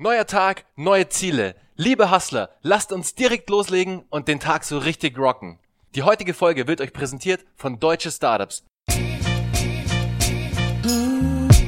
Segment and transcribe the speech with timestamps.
[0.00, 1.56] Neuer Tag, neue Ziele.
[1.74, 5.58] Liebe Hustler, lasst uns direkt loslegen und den Tag so richtig rocken.
[5.96, 8.62] Die heutige Folge wird euch präsentiert von Deutsche Startups.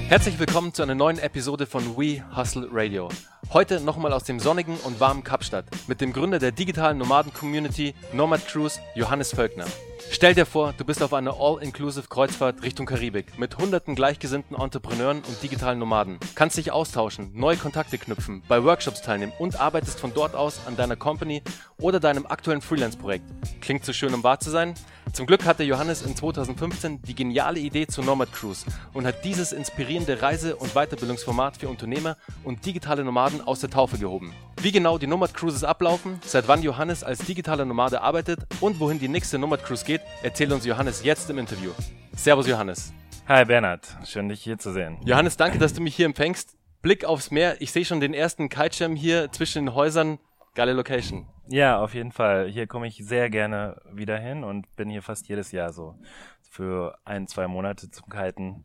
[0.07, 3.09] Herzlich willkommen zu einer neuen Episode von We Hustle Radio.
[3.53, 8.47] Heute nochmal aus dem sonnigen und warmen Kapstadt mit dem Gründer der digitalen Nomaden-Community Nomad
[8.47, 9.67] Cruise, Johannes Völkner.
[10.09, 15.19] Stell dir vor, du bist auf einer All-Inclusive Kreuzfahrt Richtung Karibik mit hunderten gleichgesinnten Entrepreneuren
[15.19, 16.19] und digitalen Nomaden.
[16.37, 20.77] Kannst dich austauschen, neue Kontakte knüpfen, bei Workshops teilnehmen und arbeitest von dort aus an
[20.77, 21.43] deiner Company
[21.79, 23.25] oder deinem aktuellen Freelance-Projekt.
[23.61, 24.75] Klingt zu schön, um wahr zu sein?
[25.13, 29.53] Zum Glück hatte Johannes in 2015 die geniale Idee zur Nomad Cruise und hat dieses
[29.53, 34.33] inspirierende Reise- und Weiterbildungsformat für Unternehmer und digitale Nomaden aus der Taufe gehoben.
[34.61, 38.99] Wie genau die Nomad Cruises ablaufen, seit wann Johannes als digitaler Nomade arbeitet und wohin
[38.99, 41.71] die nächste Nomad Cruise geht, erzählt uns Johannes jetzt im Interview.
[42.15, 42.93] Servus Johannes.
[43.29, 44.99] Hi Bernhard, schön dich hier zu sehen.
[45.05, 46.57] Johannes, danke, dass du mich hier empfängst.
[46.83, 50.19] Blick aufs Meer, ich sehe schon den ersten Kitesham hier zwischen den Häusern.
[50.55, 51.29] Geile Location.
[51.49, 52.49] Ja, auf jeden Fall.
[52.49, 55.97] Hier komme ich sehr gerne wieder hin und bin hier fast jedes Jahr so
[56.43, 58.65] für ein, zwei Monate zum Kiten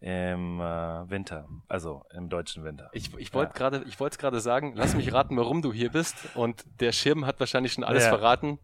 [0.00, 2.90] im äh, Winter, also im deutschen Winter.
[2.92, 3.58] Ich, ich wollte ja.
[3.58, 6.16] gerade, ich wollte gerade sagen, lass mich raten, warum du hier bist.
[6.34, 8.10] Und der Schirm hat wahrscheinlich schon alles ja.
[8.10, 8.58] verraten.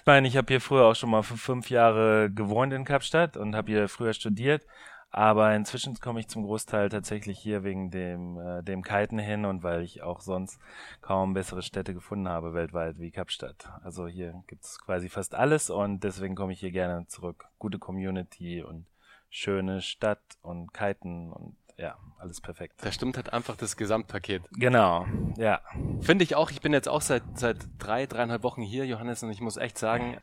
[0.00, 3.36] Ich meine, ich habe hier früher auch schon mal für fünf Jahre gewohnt in Kapstadt
[3.36, 4.66] und habe hier früher studiert.
[5.14, 9.62] Aber inzwischen komme ich zum Großteil tatsächlich hier wegen dem, äh, dem Kiten hin und
[9.62, 10.58] weil ich auch sonst
[11.02, 13.68] kaum bessere Städte gefunden habe weltweit wie Kapstadt.
[13.84, 17.44] Also hier gibt's quasi fast alles und deswegen komme ich hier gerne zurück.
[17.58, 18.86] Gute Community und
[19.32, 22.74] schöne Stadt und Kiten und ja, alles perfekt.
[22.82, 24.42] Da stimmt halt einfach das Gesamtpaket.
[24.52, 25.62] Genau, ja.
[26.02, 26.50] Finde ich auch.
[26.50, 29.78] Ich bin jetzt auch seit, seit drei, dreieinhalb Wochen hier, Johannes, und ich muss echt
[29.78, 30.18] sagen,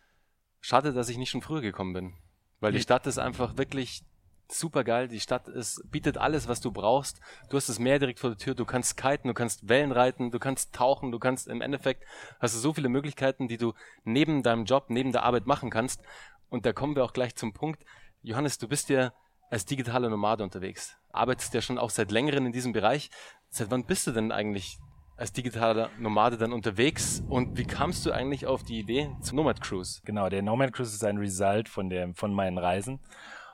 [0.62, 2.14] schade, dass ich nicht schon früher gekommen bin.
[2.60, 4.04] Weil die Stadt ist einfach wirklich
[4.48, 5.08] super geil.
[5.08, 7.20] Die Stadt ist, bietet alles, was du brauchst.
[7.50, 8.54] Du hast das Meer direkt vor der Tür.
[8.54, 12.04] Du kannst kiten, du kannst Wellen reiten, du kannst tauchen, du kannst im Endeffekt
[12.40, 16.02] hast du so viele Möglichkeiten, die du neben deinem Job, neben der Arbeit machen kannst.
[16.50, 17.84] Und da kommen wir auch gleich zum Punkt.
[18.22, 19.14] Johannes, du bist ja
[19.50, 20.98] als digitaler Nomade unterwegs.
[21.12, 23.10] Arbeitest ja schon auch seit längerem in diesem Bereich.
[23.50, 24.78] Seit wann bist du denn eigentlich
[25.16, 29.62] als digitaler Nomade dann unterwegs und wie kamst du eigentlich auf die Idee zum Nomad
[29.62, 30.02] Cruise?
[30.06, 33.00] Genau, der Nomad Cruise ist ein Result von der, von meinen Reisen.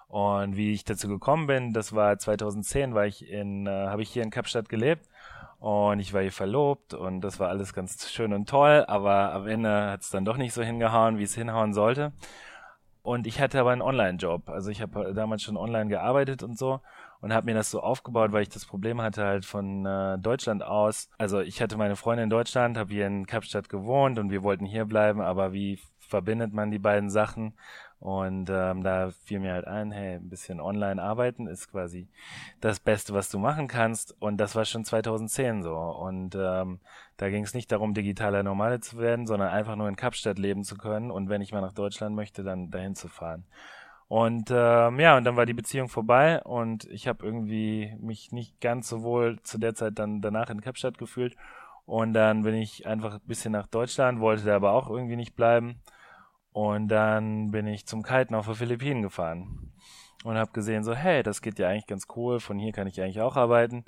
[0.08, 4.10] Und wie ich dazu gekommen bin, das war 2010, war ich in, äh, habe ich
[4.12, 5.10] hier in Kapstadt gelebt
[5.60, 9.48] und ich war hier verlobt und das war alles ganz schön und toll, aber am
[9.48, 12.14] Ende hat es dann doch nicht so hingehauen, wie es hinhauen sollte.
[13.06, 14.50] Und ich hatte aber einen Online-Job.
[14.50, 16.82] Also ich habe damals schon online gearbeitet und so
[17.22, 20.64] und habe mir das so aufgebaut, weil ich das Problem hatte halt von äh, Deutschland
[20.64, 21.08] aus.
[21.20, 24.66] Also ich hatte meine Freundin in Deutschland, habe hier in Kapstadt gewohnt und wir wollten
[24.66, 27.54] hier bleiben, aber wie verbindet man die beiden Sachen?
[28.00, 32.08] Und ähm, da fiel mir halt ein, hey, ein bisschen online arbeiten ist quasi
[32.62, 34.16] das Beste, was du machen kannst.
[34.22, 35.76] Und das war schon 2010 so.
[35.76, 36.80] Und ähm,
[37.18, 40.64] da ging es nicht darum, digitaler Normale zu werden, sondern einfach nur in Kapstadt leben
[40.64, 43.46] zu können und wenn ich mal nach Deutschland möchte, dann dahin zu fahren.
[44.08, 48.62] Und ähm, ja, und dann war die Beziehung vorbei und ich habe irgendwie mich nicht
[48.62, 51.36] ganz so wohl zu der Zeit dann danach in Kapstadt gefühlt.
[51.86, 55.36] Und dann bin ich einfach ein bisschen nach Deutschland, wollte da aber auch irgendwie nicht
[55.36, 55.82] bleiben.
[56.56, 59.74] Und dann bin ich zum Kiten auf den Philippinen gefahren
[60.24, 63.02] und habe gesehen, so, hey, das geht ja eigentlich ganz cool, von hier kann ich
[63.02, 63.84] eigentlich auch arbeiten.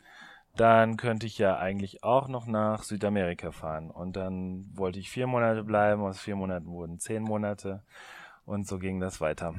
[0.53, 3.89] Dann könnte ich ja eigentlich auch noch nach Südamerika fahren.
[3.89, 7.83] Und dann wollte ich vier Monate bleiben, aus vier Monaten wurden zehn Monate.
[8.45, 9.53] Und so ging das weiter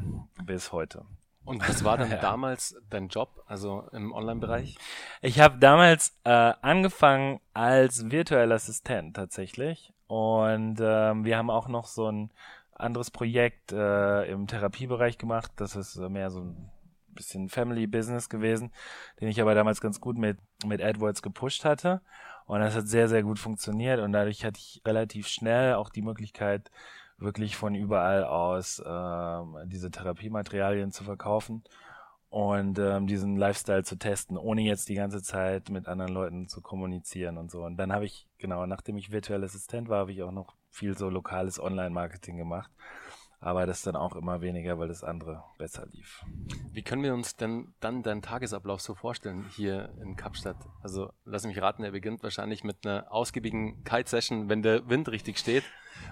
[0.45, 1.07] bis heute.
[1.47, 2.19] Und was war dann ja.
[2.19, 4.77] damals dein Job, also im Online-Bereich?
[5.23, 9.95] Ich habe damals äh, angefangen als virtueller Assistent tatsächlich.
[10.09, 12.31] Und ähm, wir haben auch noch so ein
[12.78, 15.53] anderes Projekt äh, im Therapiebereich gemacht.
[15.56, 16.71] Das ist äh, mehr so ein
[17.15, 18.72] bisschen Family Business gewesen,
[19.21, 22.00] den ich aber damals ganz gut mit, mit AdWords gepusht hatte.
[22.47, 26.00] Und das hat sehr, sehr gut funktioniert und dadurch hatte ich relativ schnell auch die
[26.00, 26.71] Möglichkeit,
[27.19, 31.65] wirklich von überall aus äh, diese Therapiematerialien zu verkaufen
[32.31, 36.61] und ähm, diesen Lifestyle zu testen, ohne jetzt die ganze Zeit mit anderen Leuten zu
[36.61, 37.65] kommunizieren und so.
[37.65, 40.97] Und dann habe ich, genau, nachdem ich virtuell Assistent war, habe ich auch noch viel
[40.97, 42.71] so lokales Online-Marketing gemacht.
[43.41, 46.25] Aber das dann auch immer weniger, weil das andere besser lief.
[46.73, 50.57] Wie können wir uns denn dann deinen Tagesablauf so vorstellen hier in Kapstadt?
[50.83, 55.39] Also lass mich raten, er beginnt wahrscheinlich mit einer ausgiebigen Kite-Session, wenn der Wind richtig
[55.39, 55.63] steht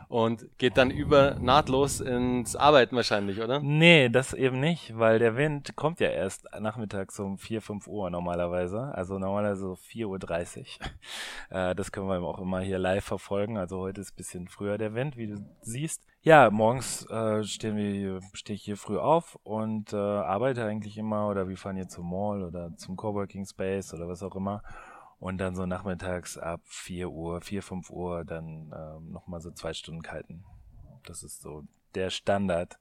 [0.09, 3.61] und geht dann über nahtlos ins Arbeiten wahrscheinlich, oder?
[3.61, 8.11] Nee, das eben nicht, weil der Wind kommt ja erst nachmittags um 4, 5 Uhr
[8.11, 8.93] normalerweise.
[8.95, 10.67] Also normalerweise so 4.30 Uhr.
[11.49, 13.57] Äh, das können wir auch immer hier live verfolgen.
[13.57, 16.03] Also heute ist bisschen früher der Wind, wie du siehst.
[16.23, 21.29] Ja, morgens äh, stehen wir, stehe ich hier früh auf und äh, arbeite eigentlich immer
[21.29, 24.63] oder wir fahren hier zum Mall oder zum Coworking Space oder was auch immer
[25.19, 29.73] Und dann so nachmittags ab 4 Uhr, 4, 5 Uhr dann ähm, nochmal so zwei
[29.73, 30.45] Stunden kiten.
[31.05, 31.65] Das ist so
[31.95, 32.79] der Standard.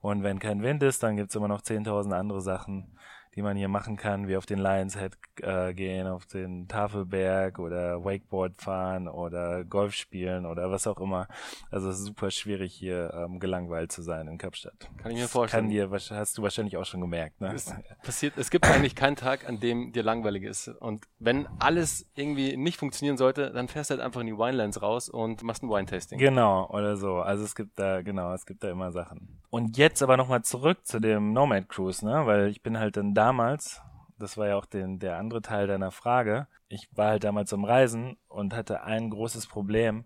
[0.00, 2.98] Und wenn kein Wind ist, dann gibt's immer noch 10.000 andere Sachen
[3.36, 7.58] die man hier machen kann, wie auf den Lions Head äh, gehen, auf den Tafelberg
[7.58, 11.28] oder Wakeboard fahren oder Golf spielen oder was auch immer.
[11.70, 14.90] Also es ist super schwierig hier ähm, gelangweilt zu sein in Kapstadt.
[14.98, 15.64] Kann ich mir vorstellen.
[15.64, 17.40] Kann dir, hast du wahrscheinlich auch schon gemerkt.
[17.40, 17.52] Ne?
[17.54, 17.72] Es
[18.02, 20.68] passiert, es gibt eigentlich keinen Tag, an dem dir langweilig ist.
[20.68, 24.82] Und wenn alles irgendwie nicht funktionieren sollte, dann fährst du halt einfach in die Winelands
[24.82, 26.18] raus und machst ein Wine-Tasting.
[26.18, 27.16] Genau, oder so.
[27.16, 29.40] Also es gibt da, genau, es gibt da immer Sachen.
[29.50, 32.24] Und jetzt aber nochmal zurück zu dem Nomad Cruise, ne?
[32.24, 33.82] Weil ich bin halt dann damals,
[34.18, 37.64] das war ja auch den, der andere Teil deiner Frage, ich war halt damals am
[37.64, 40.04] Reisen und hatte ein großes Problem.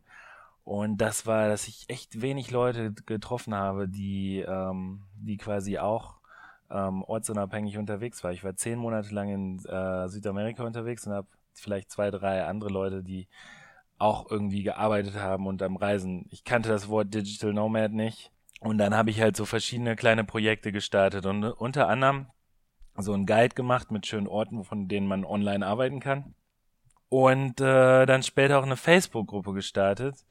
[0.64, 6.16] Und das war, dass ich echt wenig Leute getroffen habe, die, ähm, die quasi auch
[6.70, 8.32] ähm, ortsunabhängig unterwegs war.
[8.32, 12.70] Ich war zehn Monate lang in äh, Südamerika unterwegs und habe vielleicht zwei, drei andere
[12.70, 13.28] Leute, die
[13.98, 16.26] auch irgendwie gearbeitet haben und am Reisen.
[16.30, 18.32] Ich kannte das Wort Digital Nomad nicht.
[18.60, 22.26] Und dann habe ich halt so verschiedene kleine Projekte gestartet und unter anderem
[22.96, 26.34] so ein Guide gemacht mit schönen Orten, von denen man online arbeiten kann.
[27.08, 30.24] Und äh, dann später auch eine Facebook-Gruppe gestartet.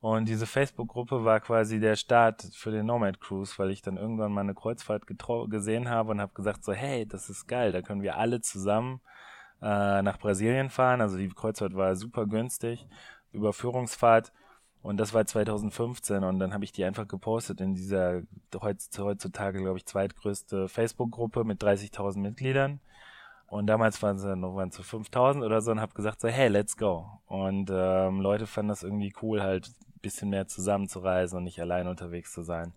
[0.00, 4.32] Und diese Facebook-Gruppe war quasi der Start für den Nomad Cruise, weil ich dann irgendwann
[4.32, 8.00] mal eine Kreuzfahrt gesehen habe und habe gesagt so, hey, das ist geil, da können
[8.00, 9.02] wir alle zusammen
[9.60, 11.02] äh, nach Brasilien fahren.
[11.02, 12.86] Also die Kreuzfahrt war super günstig,
[13.32, 14.32] Überführungsfahrt
[14.82, 18.22] und das war 2015 und dann habe ich die einfach gepostet in dieser
[18.54, 22.80] heutzutage, glaube ich, zweitgrößte Facebook-Gruppe mit 30.000 Mitgliedern.
[23.46, 26.48] Und damals waren sie noch waren zu 5000 oder so und habe gesagt so, hey,
[26.48, 27.20] let's go.
[27.26, 31.88] Und ähm, Leute fanden das irgendwie cool, halt ein bisschen mehr zusammenzureisen und nicht allein
[31.88, 32.72] unterwegs zu sein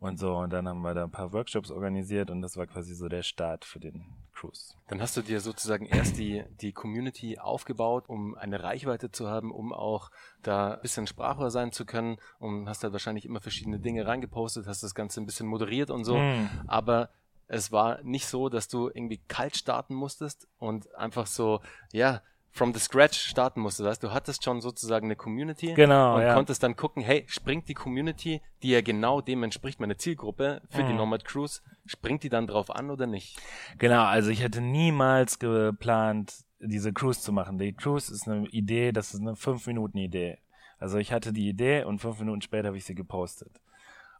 [0.00, 0.36] und so.
[0.36, 3.22] Und dann haben wir da ein paar Workshops organisiert und das war quasi so der
[3.22, 4.04] Start für den
[4.42, 4.74] Cruise.
[4.88, 9.52] Dann hast du dir sozusagen erst die, die Community aufgebaut, um eine Reichweite zu haben,
[9.52, 10.10] um auch
[10.42, 14.66] da ein bisschen Sprachrohr sein zu können und hast halt wahrscheinlich immer verschiedene Dinge reingepostet,
[14.66, 16.18] hast das Ganze ein bisschen moderiert und so.
[16.18, 16.48] Mm.
[16.66, 17.10] Aber
[17.46, 21.60] es war nicht so, dass du irgendwie kalt starten musstest und einfach so,
[21.92, 22.22] ja,
[22.52, 23.88] from the scratch starten musstest.
[23.88, 26.34] Weißt, du hattest schon sozusagen eine Community genau, und ja.
[26.34, 30.82] konntest dann gucken, hey, springt die Community, die ja genau dem entspricht, meine Zielgruppe für
[30.82, 30.88] mhm.
[30.88, 33.38] die Nomad Cruise, springt die dann drauf an oder nicht?
[33.78, 37.58] Genau, also ich hätte niemals geplant, diese Cruise zu machen.
[37.58, 40.38] Die Cruise ist eine Idee, das ist eine 5-Minuten-Idee.
[40.78, 43.60] Also ich hatte die Idee und fünf Minuten später habe ich sie gepostet.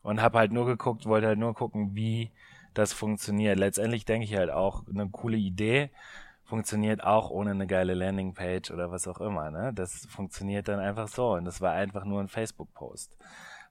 [0.00, 2.31] Und habe halt nur geguckt, wollte halt nur gucken, wie
[2.73, 3.58] das funktioniert.
[3.58, 5.90] Letztendlich denke ich halt auch eine coole Idee
[6.52, 9.50] funktioniert auch ohne eine geile Landingpage oder was auch immer.
[9.50, 9.72] Ne?
[9.75, 13.16] Das funktioniert dann einfach so und das war einfach nur ein Facebook-Post.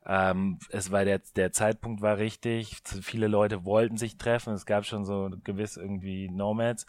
[0.07, 4.88] Ähm, es war der, der Zeitpunkt war richtig, viele Leute wollten sich treffen, es gab
[4.88, 6.88] schon so gewiss irgendwie Nomads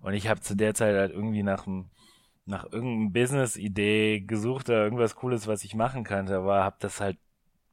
[0.00, 1.90] und ich habe zu der Zeit halt irgendwie nach einem
[2.46, 7.18] nach irgendeinem Business-Idee gesucht oder irgendwas Cooles, was ich machen könnte, aber habe das halt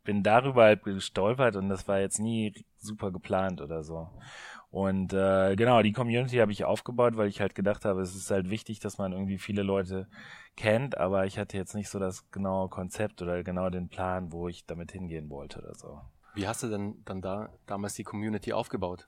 [0.03, 4.09] bin darüber halt gestolpert und das war jetzt nie super geplant oder so.
[4.71, 8.29] Und äh, genau, die Community habe ich aufgebaut, weil ich halt gedacht habe, es ist
[8.29, 10.07] halt wichtig, dass man irgendwie viele Leute
[10.55, 14.47] kennt, aber ich hatte jetzt nicht so das genaue Konzept oder genau den Plan, wo
[14.47, 16.01] ich damit hingehen wollte oder so.
[16.35, 19.07] Wie hast du denn dann da damals die Community aufgebaut?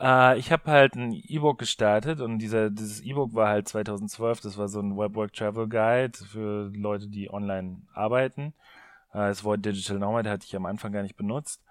[0.00, 4.58] Äh, ich habe halt ein E-Book gestartet und dieser, dieses E-Book war halt 2012, das
[4.58, 8.54] war so ein Webwork Travel Guide für Leute, die online arbeiten.
[9.12, 11.62] Äh, das Wort Digital Nomad hatte ich am Anfang gar nicht benutzt.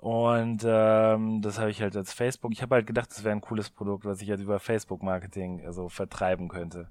[0.00, 2.52] Und ähm, das habe ich halt als Facebook.
[2.52, 5.88] Ich habe halt gedacht, das wäre ein cooles Produkt, was ich halt über Facebook-Marketing also
[5.88, 6.88] vertreiben könnte.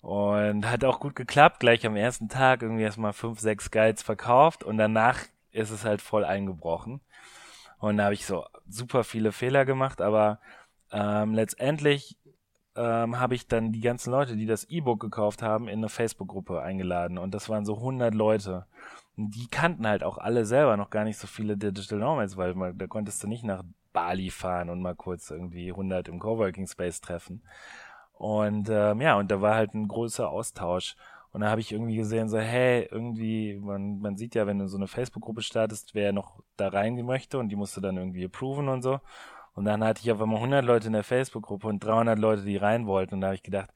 [0.00, 1.60] Und hat auch gut geklappt.
[1.60, 5.18] Gleich am ersten Tag irgendwie erstmal fünf, sechs Guides verkauft und danach
[5.52, 7.02] ist es halt voll eingebrochen.
[7.80, 10.40] Und da habe ich so super viele Fehler gemacht, aber
[10.90, 12.16] ähm, letztendlich
[12.76, 16.62] ähm, habe ich dann die ganzen Leute, die das E-Book gekauft haben, in eine Facebook-Gruppe
[16.62, 17.18] eingeladen.
[17.18, 18.64] Und das waren so 100 Leute
[19.18, 22.78] die kannten halt auch alle selber noch gar nicht so viele Digital Nomads, weil man,
[22.78, 27.00] da konntest du nicht nach Bali fahren und mal kurz irgendwie 100 im Coworking Space
[27.00, 27.42] treffen.
[28.12, 30.94] Und ähm, ja, und da war halt ein großer Austausch.
[31.32, 34.68] Und da habe ich irgendwie gesehen, so, hey, irgendwie, man, man sieht ja, wenn du
[34.68, 38.24] so eine Facebook-Gruppe startest, wer noch da reingehen möchte und die musst du dann irgendwie
[38.24, 39.00] approven und so.
[39.54, 42.56] Und dann hatte ich auf einmal 100 Leute in der Facebook-Gruppe und 300 Leute, die
[42.56, 43.14] rein wollten.
[43.14, 43.70] Und da habe ich gedacht,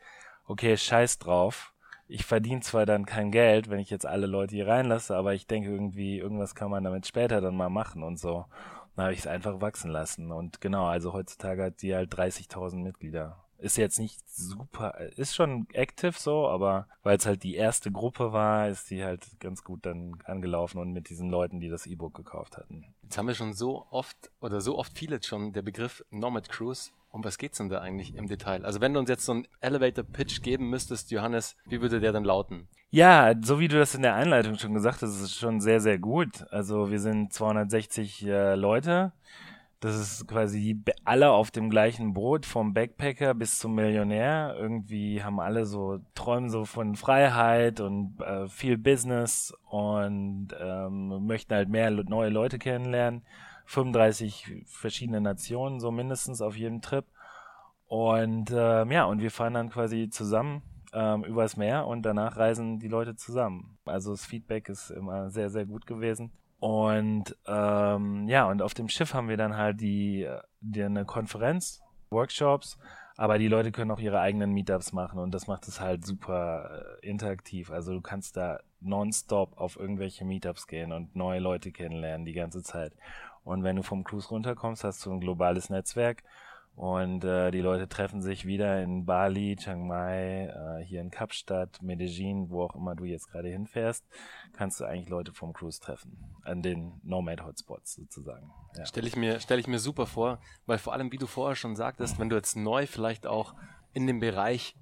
[0.46, 1.72] okay, scheiß drauf
[2.08, 5.46] ich verdiene zwar dann kein Geld, wenn ich jetzt alle Leute hier reinlasse, aber ich
[5.46, 8.46] denke irgendwie, irgendwas kann man damit später dann mal machen und so.
[8.96, 10.30] Dann habe ich es einfach wachsen lassen.
[10.32, 13.38] Und genau, also heutzutage hat die halt 30.000 Mitglieder.
[13.58, 18.32] Ist jetzt nicht super, ist schon active so, aber weil es halt die erste Gruppe
[18.32, 22.12] war, ist die halt ganz gut dann angelaufen und mit diesen Leuten, die das E-Book
[22.12, 22.92] gekauft hatten.
[23.04, 26.90] Jetzt haben wir schon so oft oder so oft viele schon der Begriff Nomad Cruise
[27.12, 28.64] Um was geht's denn da eigentlich im Detail?
[28.64, 32.24] Also wenn du uns jetzt so einen Elevator-Pitch geben müsstest, Johannes, wie würde der dann
[32.24, 32.68] lauten?
[32.90, 35.80] Ja, so wie du das in der Einleitung schon gesagt hast, ist es schon sehr,
[35.80, 36.46] sehr gut.
[36.50, 39.12] Also wir sind 260 äh, Leute.
[39.80, 44.54] Das ist quasi alle auf dem gleichen Boot, vom Backpacker bis zum Millionär.
[44.56, 51.52] Irgendwie haben alle so Träume so von Freiheit und äh, viel Business und ähm, möchten
[51.52, 53.22] halt mehr neue Leute kennenlernen.
[53.72, 57.06] 35 verschiedene Nationen, so mindestens auf jedem Trip.
[57.86, 60.62] Und äh, ja, und wir fahren dann quasi zusammen
[60.92, 63.78] ähm, übers Meer und danach reisen die Leute zusammen.
[63.86, 66.32] Also das Feedback ist immer sehr, sehr gut gewesen.
[66.58, 70.28] Und ähm, ja, und auf dem Schiff haben wir dann halt die,
[70.60, 72.78] die eine Konferenz, Workshops,
[73.16, 76.98] aber die Leute können auch ihre eigenen Meetups machen und das macht es halt super
[77.02, 77.70] äh, interaktiv.
[77.70, 82.62] Also du kannst da nonstop auf irgendwelche Meetups gehen und neue Leute kennenlernen die ganze
[82.62, 82.92] Zeit.
[83.44, 86.22] Und wenn du vom Cruise runterkommst, hast du ein globales Netzwerk
[86.74, 91.82] und äh, die Leute treffen sich wieder in Bali, Chiang Mai, äh, hier in Kapstadt,
[91.82, 94.06] Medellin, wo auch immer du jetzt gerade hinfährst,
[94.54, 96.16] kannst du eigentlich Leute vom Cruise treffen.
[96.44, 98.50] An den Nomad-Hotspots sozusagen.
[98.76, 98.86] Ja.
[98.86, 101.76] Stelle ich, mir, stell ich mir super vor, weil vor allem, wie du vorher schon
[101.76, 103.54] sagtest, wenn du jetzt neu vielleicht auch
[103.92, 104.74] in dem Bereich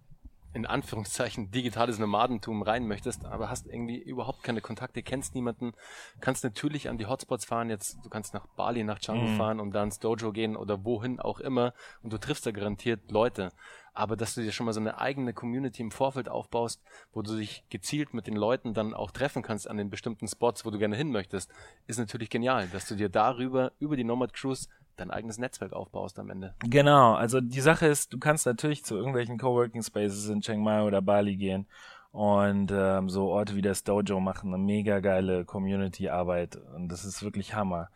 [0.53, 5.73] in Anführungszeichen digitales Nomadentum rein möchtest, aber hast irgendwie überhaupt keine Kontakte, kennst niemanden,
[6.21, 9.37] kannst natürlich an die Hotspots fahren, jetzt du kannst nach Bali, nach Canggu mhm.
[9.37, 13.11] fahren und da ins Dojo gehen oder wohin auch immer und du triffst da garantiert
[13.11, 13.51] Leute.
[13.93, 16.81] Aber dass du dir schon mal so eine eigene Community im Vorfeld aufbaust,
[17.13, 20.65] wo du dich gezielt mit den Leuten dann auch treffen kannst an den bestimmten Spots,
[20.65, 21.51] wo du gerne hin möchtest,
[21.87, 24.69] ist natürlich genial, dass du dir darüber, über die Nomad Cruise
[25.01, 26.55] dein eigenes Netzwerk aufbaust am Ende.
[26.61, 30.83] Genau, also die Sache ist, du kannst natürlich zu irgendwelchen Coworking Spaces in Chiang Mai
[30.83, 31.67] oder Bali gehen
[32.13, 37.23] und ähm, so Orte wie das Dojo machen eine mega geile Community-Arbeit und das ist
[37.23, 37.89] wirklich Hammer.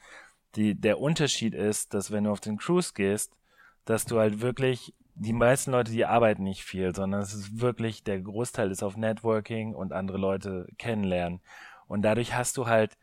[0.56, 3.32] Die, der Unterschied ist, dass wenn du auf den Cruise gehst,
[3.84, 8.02] dass du halt wirklich die meisten Leute, die arbeiten nicht viel, sondern es ist wirklich,
[8.02, 11.40] der Großteil ist auf Networking und andere Leute kennenlernen.
[11.86, 12.96] Und dadurch hast du halt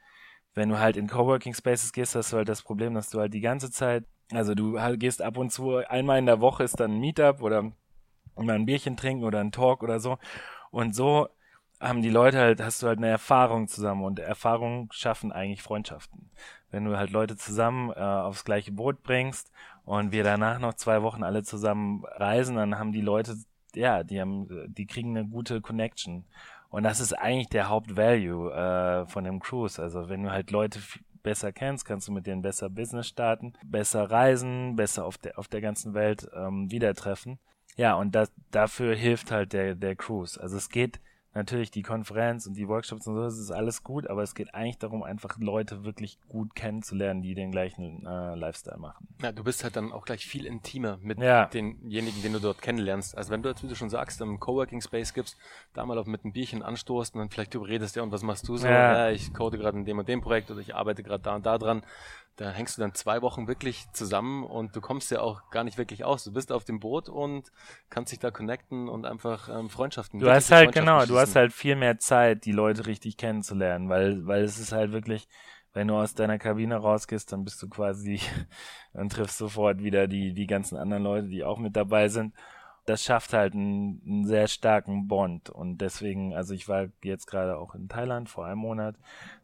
[0.53, 3.33] wenn du halt in Coworking Spaces gehst, hast du halt das Problem, dass du halt
[3.33, 6.79] die ganze Zeit, also du halt gehst ab und zu, einmal in der Woche ist
[6.79, 7.71] dann ein Meetup oder
[8.35, 10.17] mal ein Bierchen trinken oder ein Talk oder so.
[10.71, 11.27] Und so
[11.79, 16.29] haben die Leute halt, hast du halt eine Erfahrung zusammen und Erfahrungen schaffen eigentlich Freundschaften.
[16.69, 19.51] Wenn du halt Leute zusammen äh, aufs gleiche Boot bringst
[19.83, 23.35] und wir danach noch zwei Wochen alle zusammen reisen, dann haben die Leute,
[23.73, 26.25] ja, die haben, die kriegen eine gute Connection.
[26.71, 29.79] Und das ist eigentlich der Hauptvalue äh, von dem Cruise.
[29.79, 30.79] Also wenn du halt Leute
[31.21, 35.49] besser kennst, kannst du mit denen besser Business starten, besser reisen, besser auf der auf
[35.49, 37.39] der ganzen Welt ähm, wieder treffen.
[37.75, 40.41] Ja, und das, dafür hilft halt der der Cruise.
[40.41, 41.01] Also es geht
[41.33, 44.53] natürlich die Konferenz und die Workshops und so, das ist alles gut, aber es geht
[44.53, 49.07] eigentlich darum, einfach Leute wirklich gut kennenzulernen, die den gleichen äh, Lifestyle machen.
[49.21, 51.45] Ja, du bist halt dann auch gleich viel intimer mit ja.
[51.45, 53.17] denjenigen, den du dort kennenlernst.
[53.17, 55.37] Also wenn du jetzt, wie du schon sagst, im Coworking Space gibst,
[55.73, 58.47] da mal auf mit einem Bierchen anstoßt und dann vielleicht überredest, ja, und was machst
[58.47, 58.67] du so?
[58.67, 61.35] Ja, ja ich code gerade in dem und dem Projekt oder ich arbeite gerade da
[61.35, 61.83] und da dran
[62.37, 65.77] da hängst du dann zwei Wochen wirklich zusammen und du kommst ja auch gar nicht
[65.77, 66.23] wirklich aus.
[66.23, 67.51] Du bist auf dem Boot und
[67.89, 70.19] kannst dich da connecten und einfach ähm, Freundschaften.
[70.19, 74.25] Du hast halt genau, du hast halt viel mehr Zeit, die Leute richtig kennenzulernen, weil
[74.25, 75.27] weil es ist halt wirklich,
[75.73, 78.19] wenn du aus deiner Kabine rausgehst, dann bist du quasi
[78.93, 82.33] und triffst sofort wieder die die ganzen anderen Leute, die auch mit dabei sind
[82.91, 85.49] das schafft halt einen, einen, sehr starken Bond.
[85.49, 88.95] Und deswegen, also ich war jetzt gerade auch in Thailand vor einem Monat,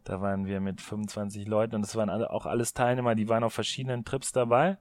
[0.04, 3.44] da waren wir mit 25 Leuten und es waren alle, auch alles Teilnehmer, die waren
[3.44, 4.76] auf verschiedenen Trips dabei.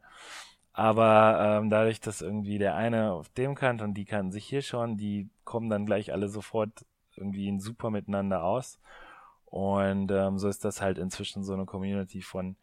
[0.73, 4.61] Aber ähm, dadurch, dass irgendwie der eine auf dem kannte und die kannten sich hier
[4.61, 8.79] schon, die kommen dann gleich alle sofort irgendwie super miteinander aus.
[9.45, 12.57] Und ähm, so ist das halt inzwischen so eine Community von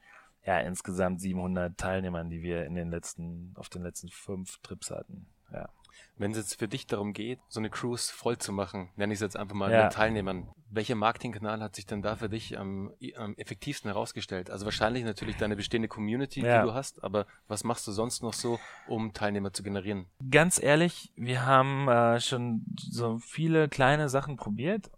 [0.45, 5.27] ja insgesamt 700 Teilnehmern, die wir in den letzten auf den letzten fünf Trips hatten.
[5.53, 5.69] Ja.
[6.17, 9.19] Wenn es jetzt für dich darum geht, so eine Cruise voll zu machen, nenne ich
[9.19, 9.85] es jetzt einfach mal ja.
[9.85, 14.51] mit Teilnehmern, welcher Marketingkanal hat sich denn da für dich am, am effektivsten herausgestellt?
[14.51, 16.61] Also wahrscheinlich natürlich deine bestehende Community, ja.
[16.61, 18.59] die du hast, aber was machst du sonst noch so,
[18.89, 20.07] um Teilnehmer zu generieren?
[20.31, 24.91] Ganz ehrlich, wir haben äh, schon so viele kleine Sachen probiert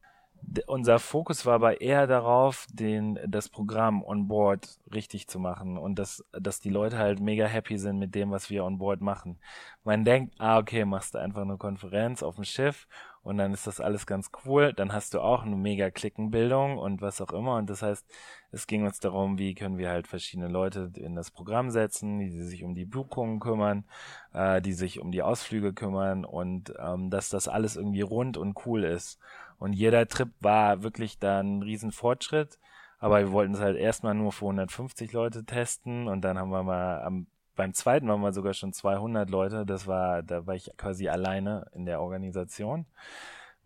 [0.66, 5.98] unser Fokus war aber eher darauf, den, das Programm on board richtig zu machen und
[5.98, 9.38] dass, dass die Leute halt mega happy sind mit dem, was wir on board machen.
[9.84, 12.86] Man denkt, ah, okay, machst du einfach eine Konferenz auf dem Schiff
[13.26, 14.72] und dann ist das alles ganz cool.
[14.72, 17.56] Dann hast du auch eine mega Klickenbildung und was auch immer.
[17.56, 18.06] Und das heißt,
[18.52, 22.42] es ging uns darum, wie können wir halt verschiedene Leute in das Programm setzen, die
[22.42, 23.84] sich um die Buchungen kümmern,
[24.32, 28.64] äh, die sich um die Ausflüge kümmern und ähm, dass das alles irgendwie rund und
[28.64, 29.18] cool ist.
[29.58, 32.58] Und jeder Trip war wirklich da ein Riesenfortschritt.
[32.98, 36.62] Aber wir wollten es halt erstmal nur für 150 Leute testen und dann haben wir
[36.62, 39.66] mal am beim zweiten waren wir sogar schon 200 Leute.
[39.66, 42.86] Das war, da war ich quasi alleine in der Organisation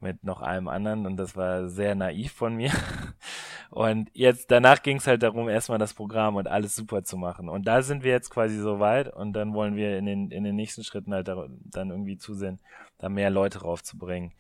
[0.00, 2.70] mit noch einem anderen und das war sehr naiv von mir.
[3.70, 7.48] Und jetzt danach ging es halt darum, erstmal das Programm und alles super zu machen.
[7.48, 10.42] Und da sind wir jetzt quasi so weit und dann wollen wir in den, in
[10.42, 12.58] den nächsten Schritten halt da, dann irgendwie zusehen,
[12.98, 14.32] da mehr Leute raufzubringen.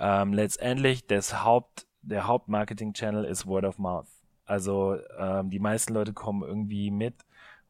[0.00, 4.08] Ähm, letztendlich das Haupt, der Hauptmarketing-Channel ist Word of Mouth.
[4.46, 7.14] Also ähm, die meisten Leute kommen irgendwie mit,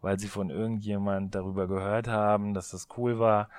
[0.01, 3.51] weil sie von irgendjemand darüber gehört haben, dass das cool war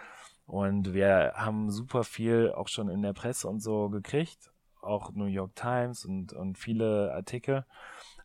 [0.51, 4.51] und wir haben super viel auch schon in der Presse und so gekriegt,
[4.81, 7.65] auch New York Times und, und viele Artikel.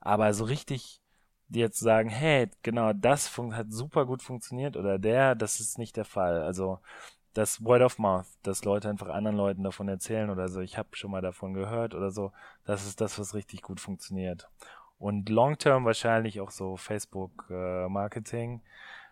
[0.00, 1.00] Aber so richtig
[1.48, 6.04] jetzt sagen, hey, genau das hat super gut funktioniert oder der, das ist nicht der
[6.04, 6.42] Fall.
[6.42, 6.80] Also
[7.36, 10.88] das Word of Mouth, dass Leute einfach anderen Leuten davon erzählen oder so, ich habe
[10.92, 12.32] schon mal davon gehört oder so,
[12.64, 14.48] das ist das, was richtig gut funktioniert.
[14.98, 18.62] Und long term wahrscheinlich auch so Facebook äh, Marketing.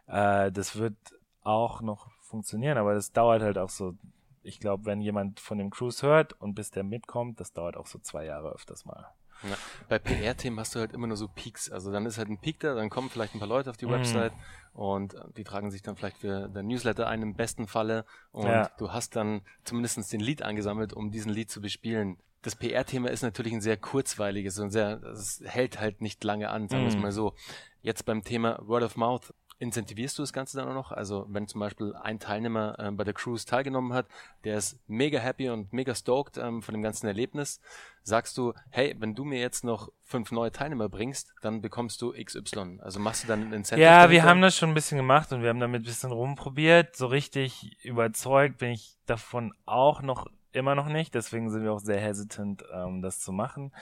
[0.06, 0.96] Äh, das wird
[1.42, 3.94] auch noch funktionieren, aber das dauert halt auch so.
[4.42, 7.86] Ich glaube, wenn jemand von dem Cruise hört und bis der mitkommt, das dauert auch
[7.86, 9.06] so zwei Jahre öfters mal.
[9.48, 9.56] Ja,
[9.88, 11.70] bei PR-Themen hast du halt immer nur so Peaks.
[11.70, 13.86] Also dann ist halt ein Peak da, dann kommen vielleicht ein paar Leute auf die
[13.86, 13.90] mm.
[13.90, 14.32] Website
[14.72, 18.70] und die tragen sich dann vielleicht für den Newsletter ein im besten Falle und ja.
[18.78, 22.18] du hast dann zumindest den Lead angesammelt, um diesen Lead zu bespielen.
[22.42, 26.68] Das PR-Thema ist natürlich ein sehr kurzweiliges und sehr, es hält halt nicht lange an,
[26.68, 27.34] sagen wir es mal so.
[27.80, 30.92] Jetzt beim Thema Word of Mouth incentivierst du das Ganze dann auch noch?
[30.92, 34.06] Also wenn zum Beispiel ein Teilnehmer äh, bei der Cruise teilgenommen hat,
[34.44, 37.60] der ist mega happy und mega stoked ähm, von dem ganzen Erlebnis,
[38.02, 42.12] sagst du, hey, wenn du mir jetzt noch fünf neue Teilnehmer bringst, dann bekommst du
[42.12, 42.80] XY.
[42.80, 43.84] Also machst du dann ein Incentive?
[43.84, 46.96] Ja, wir haben das schon ein bisschen gemacht und wir haben damit ein bisschen rumprobiert.
[46.96, 51.14] So richtig überzeugt bin ich davon auch noch immer noch nicht.
[51.14, 53.72] Deswegen sind wir auch sehr hesitant, ähm, das zu machen,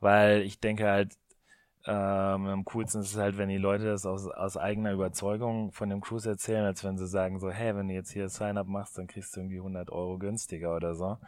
[0.00, 1.16] weil ich denke halt,
[1.86, 5.88] ähm, am coolsten ist es halt, wenn die Leute das aus, aus eigener Überzeugung von
[5.88, 8.98] dem Cruise erzählen, als wenn sie sagen so, hey, wenn du jetzt hier Sign-up machst,
[8.98, 11.18] dann kriegst du irgendwie 100 Euro günstiger oder so.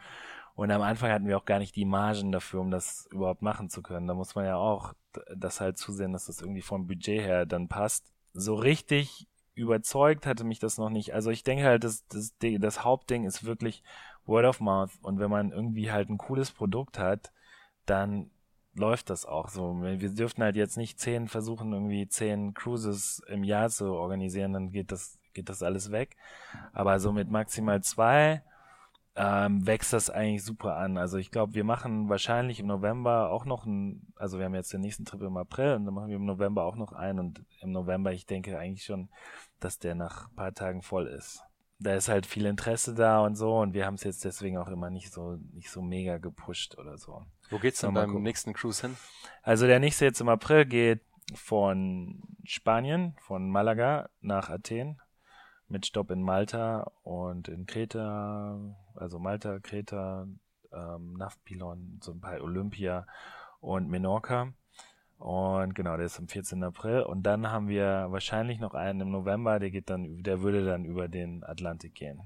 [0.55, 3.69] Und am Anfang hatten wir auch gar nicht die Margen dafür, um das überhaupt machen
[3.69, 4.07] zu können.
[4.07, 4.93] Da muss man ja auch
[5.35, 8.13] das halt zusehen, dass das irgendwie vom Budget her dann passt.
[8.33, 11.13] So richtig überzeugt hatte mich das noch nicht.
[11.13, 13.83] Also ich denke halt, das, das, das Hauptding ist wirklich
[14.25, 14.91] Word of Mouth.
[15.01, 17.31] Und wenn man irgendwie halt ein cooles Produkt hat,
[17.87, 18.29] dann
[18.75, 19.81] läuft das auch so.
[19.81, 24.71] Wir dürften halt jetzt nicht zehn versuchen, irgendwie zehn Cruises im Jahr zu organisieren, dann
[24.71, 26.15] geht das, geht das alles weg.
[26.73, 28.43] Aber so mit maximal zwei
[29.15, 30.97] ähm, wächst das eigentlich super an.
[30.97, 34.73] Also ich glaube, wir machen wahrscheinlich im November auch noch ein, also wir haben jetzt
[34.73, 37.45] den nächsten Trip im April und dann machen wir im November auch noch einen und
[37.61, 39.09] im November, ich denke eigentlich schon,
[39.59, 41.43] dass der nach paar Tagen voll ist.
[41.79, 44.69] Da ist halt viel Interesse da und so und wir haben es jetzt deswegen auch
[44.69, 47.23] immer nicht so, nicht so mega gepusht oder so.
[47.53, 48.23] Wo geht's denn beim gucken.
[48.23, 48.97] nächsten Cruise hin?
[49.43, 51.01] Also der nächste jetzt im April geht
[51.35, 54.99] von Spanien, von Malaga nach Athen
[55.67, 58.59] mit Stopp in Malta und in Kreta,
[58.95, 60.27] also Malta, Kreta,
[60.71, 63.05] ähm, Navpilon, so ein paar Olympia
[63.59, 64.51] und Menorca.
[65.17, 66.63] Und genau, der ist am 14.
[66.63, 67.01] April.
[67.01, 70.85] Und dann haben wir wahrscheinlich noch einen im November, der geht dann, der würde dann
[70.85, 72.21] über den Atlantik gehen.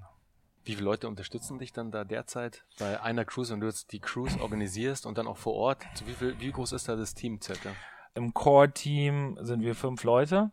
[0.67, 4.01] Wie viele Leute unterstützen dich dann da derzeit bei einer Cruise, wenn du jetzt die
[4.01, 5.85] Cruise organisierst und dann auch vor Ort?
[6.05, 7.69] Wie, viel, wie groß ist da das Team circa?
[8.15, 10.51] Im Core-Team sind wir fünf Leute,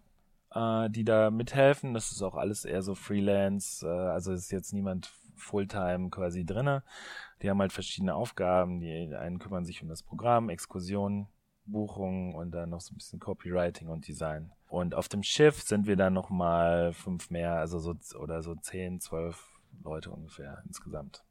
[0.52, 1.94] äh, die da mithelfen.
[1.94, 6.84] Das ist auch alles eher so Freelance, äh, also ist jetzt niemand Fulltime quasi drinne.
[7.42, 8.78] Die haben halt verschiedene Aufgaben.
[8.78, 11.26] Die einen kümmern sich um das Programm, Exkursionen,
[11.66, 14.52] Buchungen und dann noch so ein bisschen Copywriting und Design.
[14.68, 18.54] Und auf dem Schiff sind wir dann noch mal fünf mehr, also so oder so
[18.54, 21.24] zehn, zwölf Leute ungefähr insgesamt.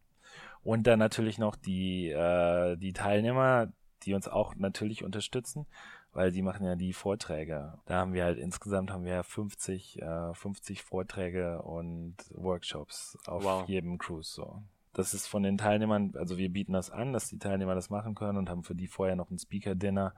[0.63, 3.71] Und dann natürlich noch die, äh, die Teilnehmer,
[4.03, 5.65] die uns auch natürlich unterstützen,
[6.13, 7.73] weil die machen ja die Vorträge.
[7.85, 13.67] Da haben wir halt insgesamt haben wir 50, äh, 50 Vorträge und Workshops auf wow.
[13.67, 14.61] jedem Cruise so.
[14.93, 18.13] Das ist von den Teilnehmern, also wir bieten das an, dass die Teilnehmer das machen
[18.13, 20.13] können und haben für die vorher noch ein Speaker-Dinner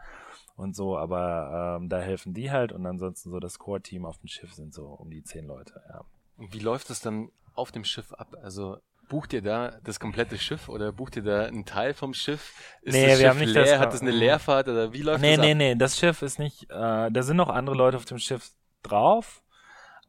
[0.57, 4.27] und so, aber ähm, da helfen die halt und ansonsten so das Core-Team auf dem
[4.27, 6.03] Schiff sind so um die zehn Leute, ja.
[6.37, 8.35] Wie läuft es dann auf dem Schiff ab?
[8.43, 12.53] Also bucht ihr da das komplette Schiff oder bucht ihr da einen Teil vom Schiff?
[12.81, 13.65] Ist nee, das wir Schiff haben nicht leer?
[13.65, 15.45] Das, Hat es eine Leerfahrt oder wie läuft nee, das?
[15.45, 18.19] Nee, nee, nee, das Schiff ist nicht, äh, da sind noch andere Leute auf dem
[18.19, 18.51] Schiff
[18.83, 19.43] drauf,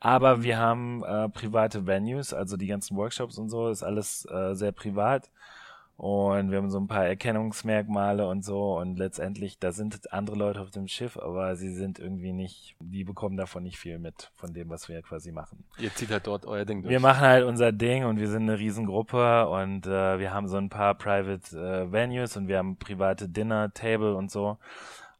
[0.00, 4.54] aber wir haben äh, private Venues, also die ganzen Workshops und so, ist alles äh,
[4.54, 5.30] sehr privat.
[5.96, 8.76] Und wir haben so ein paar Erkennungsmerkmale und so.
[8.76, 13.02] Und letztendlich, da sind andere Leute auf dem Schiff, aber sie sind irgendwie nicht, die
[13.02, 15.64] bekommen davon nicht viel mit, von dem, was wir quasi machen.
[15.78, 16.90] Ihr zieht halt dort euer Ding durch.
[16.90, 20.58] Wir machen halt unser Ding und wir sind eine Riesengruppe und äh, wir haben so
[20.58, 24.58] ein paar Private äh, Venues und wir haben private Dinner, Table und so.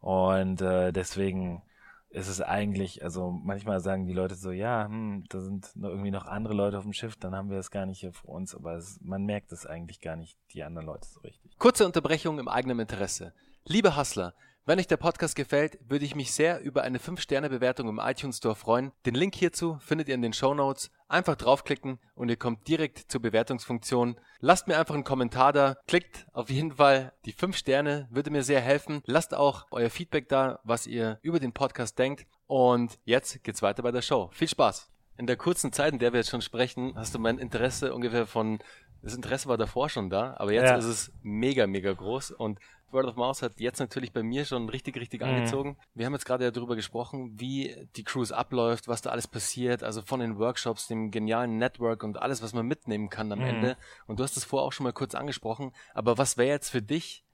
[0.01, 1.63] Und äh, deswegen
[2.11, 6.25] ist es eigentlich, also manchmal sagen die Leute so, ja, hm, da sind irgendwie noch
[6.27, 8.77] andere Leute auf dem Schiff, dann haben wir es gar nicht hier für uns, aber
[8.77, 11.59] es, man merkt es eigentlich gar nicht, die anderen Leute so richtig.
[11.59, 13.35] Kurze Unterbrechung im eigenen Interesse.
[13.65, 14.35] Liebe Hustler,
[14.67, 18.57] wenn euch der Podcast gefällt, würde ich mich sehr über eine 5-Sterne-Bewertung im iTunes Store
[18.57, 18.91] freuen.
[19.07, 20.91] Den Link hierzu findet ihr in den Show Notes.
[21.07, 24.19] Einfach draufklicken und ihr kommt direkt zur Bewertungsfunktion.
[24.41, 25.77] Lasst mir einfach einen Kommentar da.
[25.87, 29.03] Klickt auf jeden Fall die 5 Sterne, würde mir sehr helfen.
[29.07, 32.27] Lasst auch euer Feedback da, was ihr über den Podcast denkt.
[32.49, 34.31] Und jetzt geht's weiter bei der Show.
[34.33, 34.91] Viel Spaß!
[35.19, 38.27] In der kurzen Zeit, in der wir jetzt schon sprechen, hast du mein Interesse ungefähr
[38.27, 38.59] von
[39.03, 40.77] das Interesse war davor schon da, aber jetzt ja.
[40.77, 42.59] ist es mega, mega groß und
[42.93, 45.29] World of Mouse hat jetzt natürlich bei mir schon richtig, richtig mhm.
[45.29, 45.77] angezogen.
[45.95, 49.83] Wir haben jetzt gerade ja darüber gesprochen, wie die Cruise abläuft, was da alles passiert,
[49.83, 53.47] also von den Workshops, dem genialen Network und alles, was man mitnehmen kann am mhm.
[53.47, 53.77] Ende.
[54.07, 56.83] Und du hast es vorher auch schon mal kurz angesprochen, aber was wäre jetzt für
[56.83, 57.25] dich,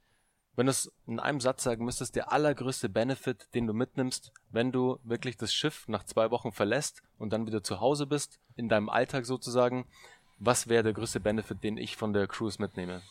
[0.54, 4.70] wenn du es in einem Satz sagen müsstest, der allergrößte Benefit, den du mitnimmst, wenn
[4.70, 8.68] du wirklich das Schiff nach zwei Wochen verlässt und dann wieder zu Hause bist, in
[8.68, 9.86] deinem Alltag sozusagen,
[10.44, 13.02] was wäre der größte Benefit, den ich von der Cruise mitnehme?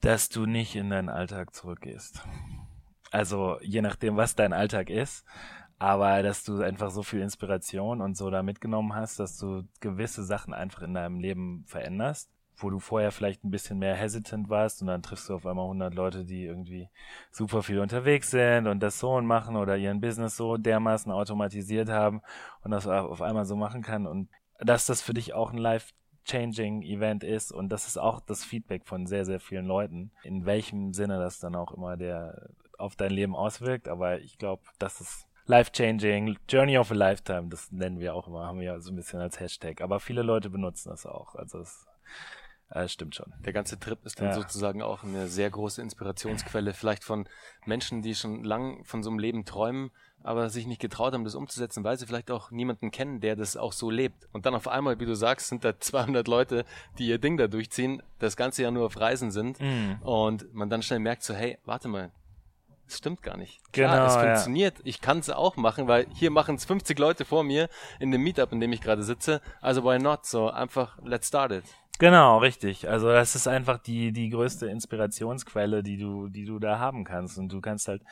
[0.00, 2.22] dass du nicht in deinen Alltag zurückgehst.
[3.10, 5.24] Also je nachdem, was dein Alltag ist,
[5.78, 10.24] aber dass du einfach so viel Inspiration und so da mitgenommen hast, dass du gewisse
[10.24, 14.80] Sachen einfach in deinem Leben veränderst, wo du vorher vielleicht ein bisschen mehr hesitant warst
[14.80, 16.88] und dann triffst du auf einmal 100 Leute, die irgendwie
[17.30, 21.88] super viel unterwegs sind und das so und machen oder ihren Business so dermaßen automatisiert
[21.88, 22.22] haben
[22.62, 24.28] und das auf einmal so machen kann und
[24.60, 27.52] dass das für dich auch ein Life changing Event ist.
[27.52, 31.38] Und das ist auch das Feedback von sehr, sehr vielen Leuten, in welchem Sinne das
[31.38, 36.78] dann auch immer der auf dein Leben auswirkt, aber ich glaube, das ist life-changing, Journey
[36.78, 39.38] of a Lifetime, das nennen wir auch immer, haben wir ja so ein bisschen als
[39.38, 41.86] Hashtag, aber viele Leute benutzen das auch, also es
[42.70, 43.32] äh, stimmt schon.
[43.44, 44.34] Der ganze Trip ist dann ja.
[44.34, 47.28] sozusagen auch eine sehr große Inspirationsquelle, vielleicht von
[47.66, 49.90] Menschen, die schon lang von so einem Leben träumen,
[50.22, 53.56] aber sich nicht getraut haben, das umzusetzen, weil sie vielleicht auch niemanden kennen, der das
[53.56, 54.28] auch so lebt.
[54.32, 56.64] Und dann auf einmal, wie du sagst, sind da 200 Leute,
[56.98, 60.02] die ihr Ding da durchziehen, das ganze Jahr nur auf Reisen sind mm.
[60.02, 62.12] und man dann schnell merkt so, hey, warte mal,
[62.86, 63.60] das stimmt gar nicht.
[63.72, 64.78] Klar, genau, es funktioniert.
[64.78, 64.84] Ja.
[64.84, 68.22] Ich kann es auch machen, weil hier machen es 50 Leute vor mir in dem
[68.22, 69.40] Meetup, in dem ich gerade sitze.
[69.60, 70.26] Also why not?
[70.26, 71.64] So einfach, let's start it.
[72.00, 72.88] Genau, richtig.
[72.88, 77.36] Also das ist einfach die, die größte Inspirationsquelle, die du, die du da haben kannst.
[77.36, 78.02] Und du kannst halt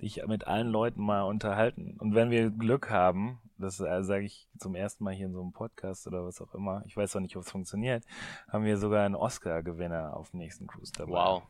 [0.00, 1.96] dich mit allen Leuten mal unterhalten.
[1.98, 5.42] Und wenn wir Glück haben, das äh, sage ich zum ersten Mal hier in so
[5.42, 8.04] einem Podcast oder was auch immer, ich weiß auch nicht, ob es funktioniert,
[8.48, 11.10] haben wir sogar einen Oscar-Gewinner auf dem nächsten Cruise dabei.
[11.10, 11.42] Wow.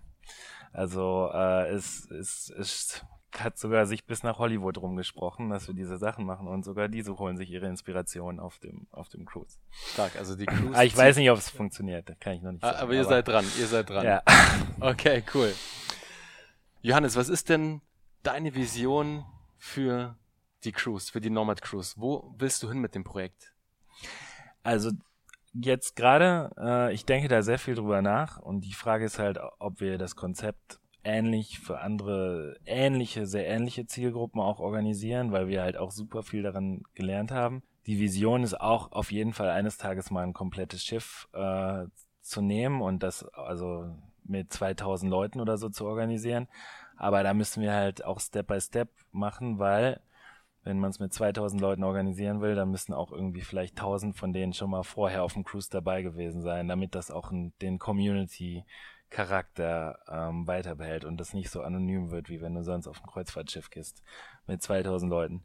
[0.72, 3.05] Also äh, es, es, es
[3.38, 7.18] hat sogar sich bis nach Hollywood rumgesprochen, dass wir diese Sachen machen und sogar diese
[7.18, 9.59] holen sich ihre Inspiration auf dem auf dem Cruise.
[9.92, 10.75] Stark, also die Cruise.
[10.75, 12.83] Ah, ich weiß nicht, ob es funktioniert, das kann ich noch nicht ah, sagen.
[12.83, 14.05] Aber ihr aber seid dran, ihr seid dran.
[14.05, 14.23] Ja.
[14.81, 15.53] Okay, cool.
[16.81, 17.83] Johannes, was ist denn
[18.23, 19.25] deine Vision
[19.59, 20.16] für
[20.64, 21.95] die Cruise, für die Nomad Cruise?
[21.97, 23.53] Wo willst du hin mit dem Projekt?
[24.64, 24.90] Also
[25.53, 29.38] jetzt gerade, äh, ich denke da sehr viel drüber nach und die Frage ist halt,
[29.59, 35.62] ob wir das Konzept ähnlich für andere ähnliche, sehr ähnliche Zielgruppen auch organisieren, weil wir
[35.62, 37.62] halt auch super viel daran gelernt haben.
[37.87, 41.85] Die Vision ist auch auf jeden Fall eines Tages mal ein komplettes Schiff äh,
[42.21, 43.87] zu nehmen und das also
[44.25, 46.49] mit 2000 Leuten oder so zu organisieren.
[46.97, 50.01] Aber da müssen wir halt auch Step by Step machen, weil
[50.65, 54.33] wenn man es mit 2000 Leuten organisieren will, dann müssen auch irgendwie vielleicht 1000 von
[54.33, 57.81] denen schon mal vorher auf dem Cruise dabei gewesen sein, damit das auch in den
[57.81, 58.65] Community
[59.12, 63.07] Charakter ähm, weiterbehält und das nicht so anonym wird, wie wenn du sonst auf ein
[63.07, 64.03] Kreuzfahrtschiff gehst
[64.46, 65.44] mit 2000 Leuten.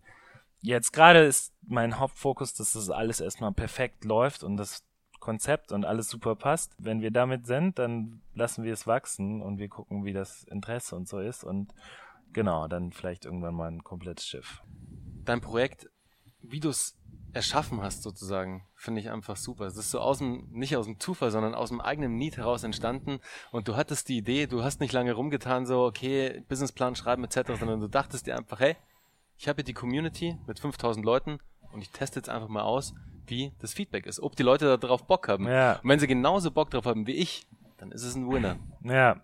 [0.61, 4.83] Jetzt gerade ist mein Hauptfokus, dass das alles erstmal perfekt läuft und das
[5.19, 6.73] Konzept und alles super passt.
[6.79, 10.95] Wenn wir damit sind, dann lassen wir es wachsen und wir gucken, wie das Interesse
[10.95, 11.73] und so ist und
[12.33, 14.63] genau, dann vielleicht irgendwann mal ein komplettes Schiff.
[15.25, 15.89] Dein Projekt,
[16.41, 16.96] wie du es
[17.33, 19.65] erschaffen hast, sozusagen, finde ich einfach super.
[19.65, 22.63] Es ist so aus dem, nicht aus dem Zufall, sondern aus dem eigenen Need heraus
[22.63, 23.19] entstanden.
[23.51, 27.53] Und du hattest die Idee, du hast nicht lange rumgetan, so, okay, Businessplan schreiben etc.,
[27.59, 28.75] sondern du dachtest dir einfach, hey,
[29.37, 31.39] ich habe hier die Community mit 5000 Leuten
[31.71, 32.95] und ich teste jetzt einfach mal aus,
[33.27, 35.47] wie das Feedback ist, ob die Leute da drauf Bock haben.
[35.47, 35.79] Ja.
[35.83, 37.45] Und wenn sie genauso Bock drauf haben wie ich,
[37.77, 38.57] dann ist es ein Winner.
[38.83, 39.21] Ja,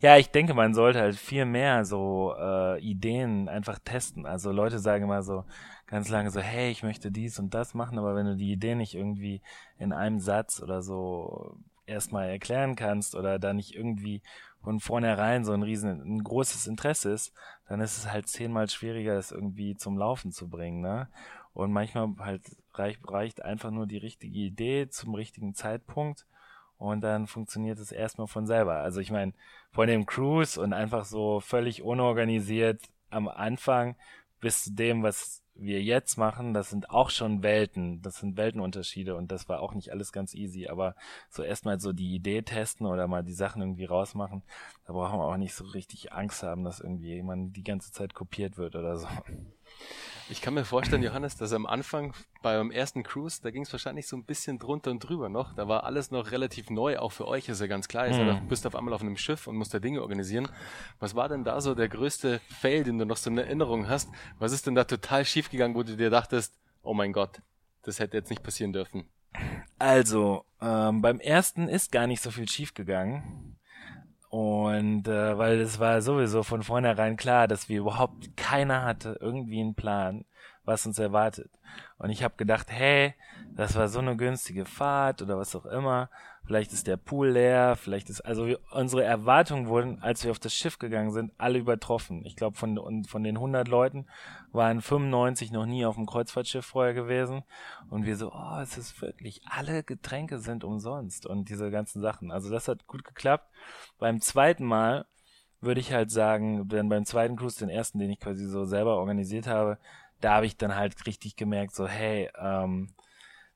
[0.00, 4.26] ja, ich denke, man sollte halt viel mehr so äh, Ideen einfach testen.
[4.26, 5.44] Also Leute sagen immer so
[5.92, 8.74] ganz lange so, hey, ich möchte dies und das machen, aber wenn du die Idee
[8.74, 9.42] nicht irgendwie
[9.78, 14.22] in einem Satz oder so erstmal erklären kannst oder da nicht irgendwie
[14.62, 17.34] von vornherein so ein riesen, ein großes Interesse ist,
[17.68, 21.10] dann ist es halt zehnmal schwieriger, das irgendwie zum Laufen zu bringen, ne?
[21.52, 26.24] Und manchmal halt reicht, reicht einfach nur die richtige Idee zum richtigen Zeitpunkt
[26.78, 28.76] und dann funktioniert es erstmal von selber.
[28.76, 29.34] Also ich meine,
[29.72, 33.94] von dem Cruise und einfach so völlig unorganisiert am Anfang
[34.40, 39.14] bis zu dem, was wir jetzt machen, das sind auch schon Welten, das sind Weltenunterschiede
[39.14, 40.94] und das war auch nicht alles ganz easy, aber
[41.30, 44.42] so erstmal so die Idee testen oder mal die Sachen irgendwie rausmachen,
[44.86, 48.14] da brauchen wir auch nicht so richtig Angst haben, dass irgendwie jemand die ganze Zeit
[48.14, 49.08] kopiert wird oder so.
[50.28, 53.72] Ich kann mir vorstellen, Johannes, dass am Anfang bei eurem ersten Cruise, da ging es
[53.72, 55.54] wahrscheinlich so ein bisschen drunter und drüber noch.
[55.54, 58.08] Da war alles noch relativ neu, auch für euch ist ja ganz klar.
[58.08, 58.48] Ihr mhm.
[58.48, 60.48] bist auf einmal auf einem Schiff und musst da Dinge organisieren.
[60.98, 64.10] Was war denn da so der größte Fail, den du noch so in Erinnerung hast?
[64.38, 67.42] Was ist denn da total schief gegangen, wo du dir dachtest, oh mein Gott,
[67.82, 69.08] das hätte jetzt nicht passieren dürfen?
[69.78, 73.56] Also, ähm, beim ersten ist gar nicht so viel schief gegangen.
[74.32, 79.60] Und äh, weil es war sowieso von vornherein klar, dass wir überhaupt keiner hatte irgendwie
[79.60, 80.24] einen Plan,
[80.64, 81.50] was uns erwartet.
[81.98, 83.14] Und ich habe gedacht, hey,
[83.54, 86.10] das war so eine günstige Fahrt oder was auch immer.
[86.44, 90.40] Vielleicht ist der Pool leer, vielleicht ist also wir, unsere Erwartungen wurden, als wir auf
[90.40, 92.24] das Schiff gegangen sind, alle übertroffen.
[92.26, 94.06] Ich glaube von von den 100 Leuten
[94.50, 97.44] waren 95 noch nie auf dem Kreuzfahrtschiff vorher gewesen
[97.90, 102.32] und wir so, oh, es ist wirklich alle Getränke sind umsonst und diese ganzen Sachen.
[102.32, 103.48] Also das hat gut geklappt.
[103.98, 105.06] Beim zweiten Mal
[105.62, 108.96] würde ich halt sagen, denn beim zweiten Cruise, den ersten, den ich quasi so selber
[108.96, 109.78] organisiert habe,
[110.24, 112.88] da habe ich dann halt richtig gemerkt, so, hey, ähm,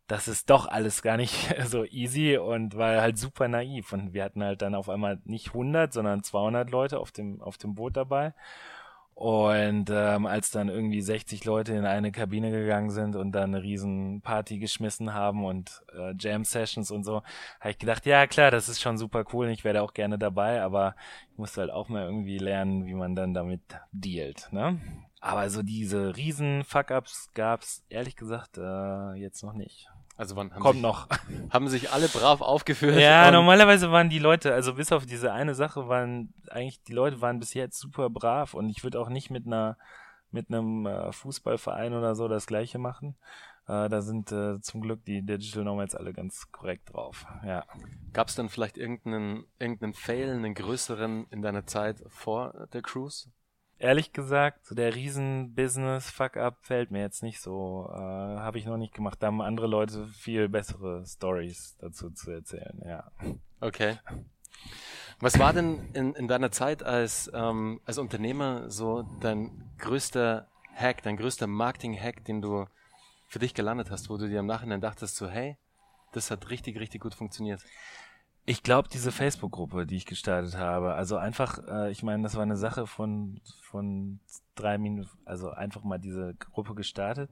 [0.06, 3.92] das ist doch alles gar nicht so easy und war halt super naiv.
[3.92, 7.58] Und wir hatten halt dann auf einmal nicht 100, sondern 200 Leute auf dem, auf
[7.58, 8.34] dem Boot dabei.
[9.14, 13.62] Und ähm, als dann irgendwie 60 Leute in eine Kabine gegangen sind und dann eine
[13.62, 17.22] riesen Party geschmissen haben und äh, Jam Sessions und so,
[17.58, 20.18] habe ich gedacht, ja klar, das ist schon super cool und ich werde auch gerne
[20.18, 20.96] dabei, aber
[21.32, 24.48] ich musste halt auch mal irgendwie lernen, wie man dann damit dealt.
[24.52, 24.78] Ne?
[25.26, 29.88] Aber so diese riesen Fuck-Ups gab's ehrlich gesagt äh, jetzt noch nicht.
[30.16, 31.08] Also wann haben Kommt sich, noch.
[31.50, 32.96] Haben sich alle brav aufgeführt?
[32.98, 37.20] Ja, normalerweise waren die Leute, also bis auf diese eine Sache waren eigentlich die Leute
[37.20, 39.76] waren bis jetzt super brav und ich würde auch nicht mit einer
[40.30, 43.16] mit einem äh, Fußballverein oder so das gleiche machen.
[43.66, 47.26] Äh, da sind äh, zum Glück die Digital Nomads alle ganz korrekt drauf.
[47.44, 47.64] Ja.
[48.12, 53.28] Gab es dann vielleicht irgendeinen irgendeinen Fail, einen größeren in deiner Zeit vor der Cruise?
[53.78, 57.90] Ehrlich gesagt, so der Riesen-Business-Fuck-up fällt mir jetzt nicht so.
[57.92, 59.22] Äh, Habe ich noch nicht gemacht.
[59.22, 63.10] Da haben andere Leute viel bessere Stories dazu zu erzählen, ja.
[63.60, 63.98] Okay.
[65.18, 71.02] Was war denn in, in deiner Zeit als, ähm, als Unternehmer so dein größter Hack,
[71.02, 72.66] dein größter Marketing-Hack, den du
[73.28, 75.56] für dich gelandet hast, wo du dir im Nachhinein dachtest, so hey,
[76.12, 77.62] das hat richtig, richtig gut funktioniert?
[78.48, 82.42] Ich glaube, diese Facebook-Gruppe, die ich gestartet habe, also einfach, äh, ich meine, das war
[82.42, 84.20] eine Sache von, von
[84.54, 87.28] drei Minuten, also einfach mal diese Gruppe gestartet.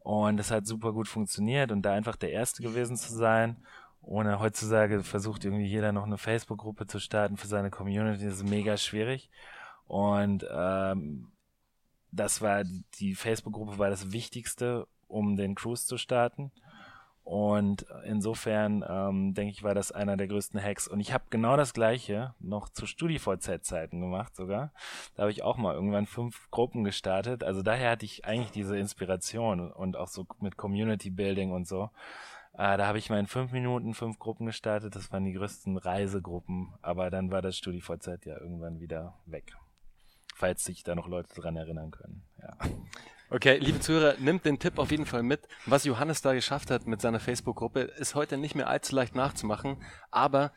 [0.00, 3.56] Und das hat super gut funktioniert und da einfach der Erste gewesen zu sein,
[4.02, 8.48] ohne heutzutage versucht irgendwie jeder noch eine Facebook-Gruppe zu starten für seine Community, das ist
[8.48, 9.30] mega schwierig.
[9.86, 11.30] Und ähm,
[12.10, 12.64] das war,
[12.98, 16.50] die Facebook-Gruppe war das Wichtigste, um den Cruise zu starten.
[17.28, 20.88] Und insofern ähm, denke ich, war das einer der größten Hacks.
[20.88, 24.72] Und ich habe genau das gleiche noch zu StudiVZ-Zeiten gemacht sogar.
[25.14, 27.44] Da habe ich auch mal irgendwann fünf Gruppen gestartet.
[27.44, 31.90] Also daher hatte ich eigentlich diese Inspiration und auch so mit Community Building und so.
[32.54, 34.96] Äh, da habe ich mal in fünf Minuten fünf Gruppen gestartet.
[34.96, 36.72] Das waren die größten Reisegruppen.
[36.80, 39.52] Aber dann war das StudiVZ ja irgendwann wieder weg.
[40.34, 42.22] Falls sich da noch Leute dran erinnern können.
[42.40, 42.56] Ja.
[43.30, 45.40] Okay, liebe Zuhörer, nimmt den Tipp auf jeden Fall mit.
[45.66, 49.76] Was Johannes da geschafft hat mit seiner Facebook-Gruppe, ist heute nicht mehr allzu leicht nachzumachen,
[50.10, 50.50] aber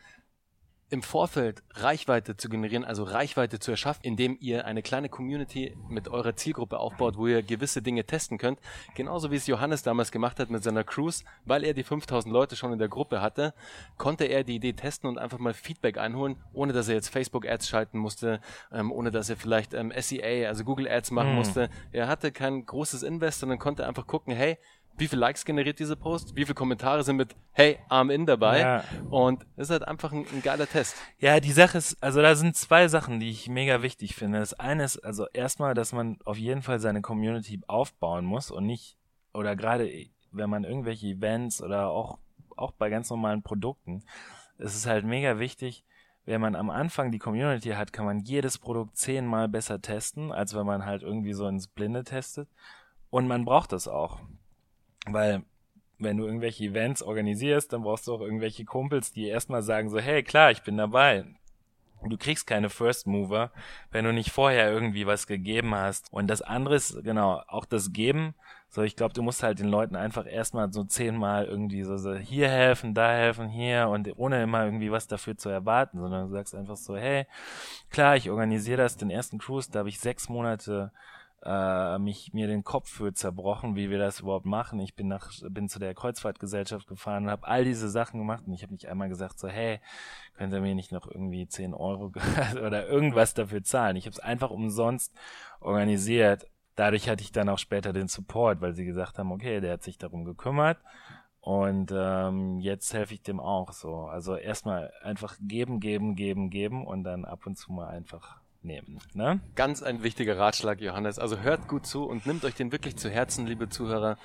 [0.91, 6.09] im Vorfeld Reichweite zu generieren, also Reichweite zu erschaffen, indem ihr eine kleine Community mit
[6.09, 8.59] eurer Zielgruppe aufbaut, wo ihr gewisse Dinge testen könnt.
[8.93, 12.57] Genauso wie es Johannes damals gemacht hat mit seiner Cruise, weil er die 5000 Leute
[12.57, 13.53] schon in der Gruppe hatte,
[13.97, 17.47] konnte er die Idee testen und einfach mal Feedback einholen, ohne dass er jetzt Facebook
[17.47, 18.41] Ads schalten musste,
[18.73, 21.35] ähm, ohne dass er vielleicht ähm, SEA, also Google Ads machen mhm.
[21.35, 21.69] musste.
[21.93, 24.57] Er hatte kein großes Invest, sondern konnte einfach gucken, hey,
[25.01, 28.59] wie viele Likes generiert diese Post, wie viele Kommentare sind mit Hey, I'm in dabei.
[28.59, 28.83] Ja.
[29.09, 30.95] Und das ist halt einfach ein, ein, geiler Test.
[31.17, 34.39] Ja, die Sache ist, also da sind zwei Sachen, die ich mega wichtig finde.
[34.39, 38.67] Das eine ist, also erstmal, dass man auf jeden Fall seine Community aufbauen muss und
[38.67, 38.95] nicht,
[39.33, 39.91] oder gerade
[40.31, 42.19] wenn man irgendwelche Events oder auch,
[42.55, 44.03] auch bei ganz normalen Produkten,
[44.59, 45.83] es ist halt mega wichtig,
[46.25, 50.55] wenn man am Anfang die Community hat, kann man jedes Produkt zehnmal besser testen, als
[50.55, 52.47] wenn man halt irgendwie so ins Blinde testet.
[53.09, 54.19] Und man braucht das auch.
[55.05, 55.43] Weil
[55.99, 59.99] wenn du irgendwelche Events organisierst, dann brauchst du auch irgendwelche Kumpels, die erstmal sagen so,
[59.99, 61.25] hey, klar, ich bin dabei.
[62.03, 63.51] Du kriegst keine First Mover,
[63.91, 66.11] wenn du nicht vorher irgendwie was gegeben hast.
[66.11, 68.33] Und das andere ist, genau, auch das Geben.
[68.69, 72.15] So, ich glaube, du musst halt den Leuten einfach erstmal so zehnmal irgendwie so, so
[72.15, 76.31] hier helfen, da helfen, hier und ohne immer irgendwie was dafür zu erwarten, sondern du
[76.31, 77.27] sagst einfach so, hey,
[77.89, 80.91] klar, ich organisiere das, den ersten Cruise, da habe ich sechs Monate
[81.43, 84.79] äh, mich mir den Kopf für zerbrochen, wie wir das überhaupt machen.
[84.79, 88.53] Ich bin nach bin zu der Kreuzfahrtgesellschaft gefahren und habe all diese Sachen gemacht und
[88.53, 89.79] ich habe nicht einmal gesagt so hey
[90.35, 92.11] könnt ihr mir nicht noch irgendwie 10 Euro
[92.65, 93.95] oder irgendwas dafür zahlen.
[93.95, 95.13] Ich habe es einfach umsonst
[95.59, 96.45] organisiert.
[96.75, 99.83] Dadurch hatte ich dann auch später den Support, weil sie gesagt haben okay der hat
[99.83, 100.77] sich darum gekümmert
[101.41, 104.05] und ähm, jetzt helfe ich dem auch so.
[104.05, 108.99] Also erstmal einfach geben, geben, geben, geben und dann ab und zu mal einfach nehmen.
[109.13, 109.39] Ne?
[109.55, 111.19] Ganz ein wichtiger Ratschlag, Johannes.
[111.19, 114.17] Also hört gut zu und nimmt euch den wirklich zu Herzen, liebe Zuhörer.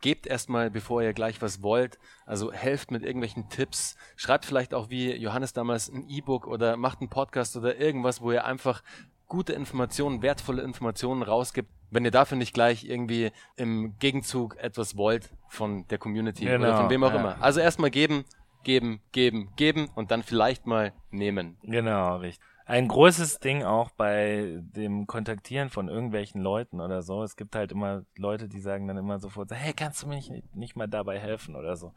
[0.00, 1.98] Gebt erstmal, bevor ihr gleich was wollt.
[2.26, 3.96] Also helft mit irgendwelchen Tipps.
[4.16, 8.32] Schreibt vielleicht auch wie Johannes damals ein E-Book oder macht einen Podcast oder irgendwas, wo
[8.32, 8.82] ihr einfach
[9.28, 15.30] gute Informationen, wertvolle Informationen rausgibt, wenn ihr dafür nicht gleich irgendwie im Gegenzug etwas wollt
[15.48, 17.20] von der Community genau, oder von wem auch ja.
[17.20, 17.36] immer.
[17.42, 18.24] Also erstmal geben,
[18.64, 21.56] geben, geben, geben und dann vielleicht mal nehmen.
[21.62, 27.22] Genau, richtig ein großes Ding auch bei dem Kontaktieren von irgendwelchen Leuten oder so.
[27.22, 30.54] Es gibt halt immer Leute, die sagen dann immer sofort, hey, kannst du mir nicht,
[30.54, 31.92] nicht mal dabei helfen oder so.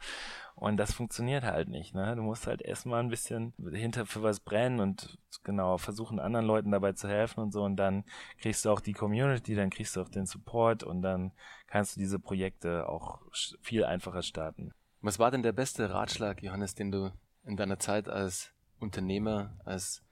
[0.56, 1.93] Und das funktioniert halt nicht.
[1.93, 2.15] Ne?
[2.15, 6.71] Du musst halt erstmal ein bisschen hinter für was brennen und genau versuchen, anderen Leuten
[6.71, 7.63] dabei zu helfen und so.
[7.63, 8.04] Und dann
[8.39, 11.32] kriegst du auch die Community, dann kriegst du auch den Support und dann
[11.67, 13.19] kannst du diese Projekte auch
[13.62, 14.71] viel einfacher starten.
[15.01, 17.12] Was war denn der beste Ratschlag, Johannes, den du
[17.45, 20.05] in deiner Zeit als Unternehmer, als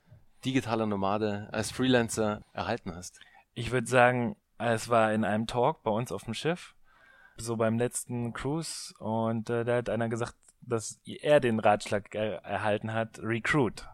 [0.45, 3.19] digitaler Nomade, als Freelancer erhalten hast?
[3.53, 6.75] Ich würde sagen, es war in einem Talk bei uns auf dem Schiff,
[7.37, 12.43] so beim letzten Cruise, und äh, da hat einer gesagt, dass er den Ratschlag er
[12.43, 13.87] erhalten hat, Recruit.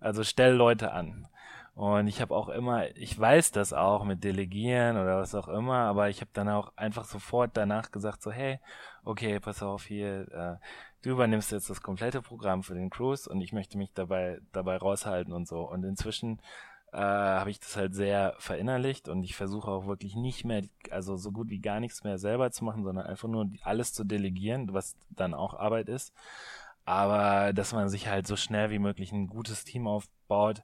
[0.00, 1.28] Also stell Leute an.
[1.74, 5.78] Und ich habe auch immer, ich weiß das auch mit Delegieren oder was auch immer,
[5.78, 8.60] aber ich habe dann auch einfach sofort danach gesagt, so, hey,
[9.04, 10.56] okay, pass auf hier, äh,
[11.02, 14.76] du übernimmst jetzt das komplette Programm für den Cruise und ich möchte mich dabei, dabei
[14.76, 15.60] raushalten und so.
[15.60, 16.40] Und inzwischen
[16.92, 21.16] äh, habe ich das halt sehr verinnerlicht und ich versuche auch wirklich nicht mehr, also
[21.16, 24.72] so gut wie gar nichts mehr selber zu machen, sondern einfach nur alles zu delegieren,
[24.72, 26.12] was dann auch Arbeit ist.
[26.84, 30.62] Aber dass man sich halt so schnell wie möglich ein gutes Team aufbaut,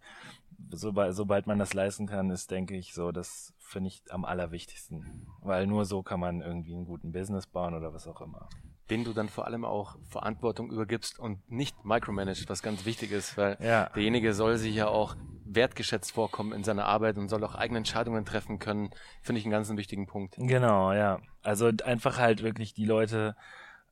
[0.71, 5.27] sobald, sobald man das leisten kann, ist, denke ich, so, das finde ich am allerwichtigsten.
[5.41, 8.49] Weil nur so kann man irgendwie einen guten Business bauen oder was auch immer
[8.91, 13.39] den du dann vor allem auch Verantwortung übergibst und nicht micromanaged, was ganz wichtig ist,
[13.39, 13.89] weil ja.
[13.95, 18.25] derjenige soll sich ja auch wertgeschätzt vorkommen in seiner Arbeit und soll auch eigene Entscheidungen
[18.25, 18.91] treffen können,
[19.23, 20.35] finde ich einen ganz wichtigen Punkt.
[20.39, 21.21] Genau, ja.
[21.43, 23.37] Also einfach halt wirklich die Leute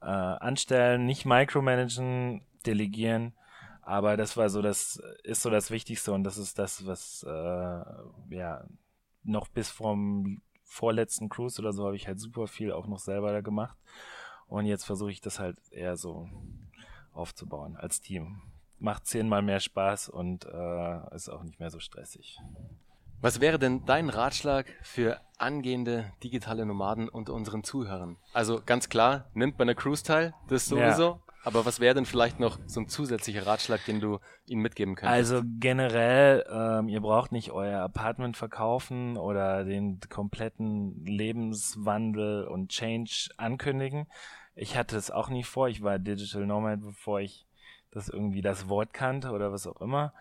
[0.01, 3.35] äh, anstellen, nicht micromanagen, delegieren,
[3.83, 8.35] aber das war so das ist so das Wichtigste und das ist das, was äh,
[8.35, 8.65] ja
[9.29, 13.33] noch bis vom vorletzten Cruise oder so habe ich halt super viel auch noch selber
[13.33, 13.77] da gemacht.
[14.47, 16.29] Und jetzt versuche ich das halt eher so
[17.13, 18.43] aufzubauen als Team.
[18.79, 22.39] Macht zehnmal mehr Spaß und äh, ist auch nicht mehr so stressig.
[23.21, 28.17] Was wäre denn dein Ratschlag für angehende digitale Nomaden unter unseren Zuhörern?
[28.33, 31.03] Also ganz klar, nimmt bei einer Cruise teil, das sowieso.
[31.03, 31.21] Ja.
[31.49, 35.33] Aber was wäre denn vielleicht noch so ein zusätzlicher Ratschlag, den du ihnen mitgeben könntest?
[35.33, 43.31] Also generell, ähm, ihr braucht nicht euer Apartment verkaufen oder den kompletten Lebenswandel und Change
[43.39, 44.09] ankündigen.
[44.57, 45.71] Ich hatte es auch nie vor.
[45.71, 47.47] Ich war Digital Nomad, bevor ich
[47.93, 50.13] das irgendwie das Wort kannte oder was auch immer.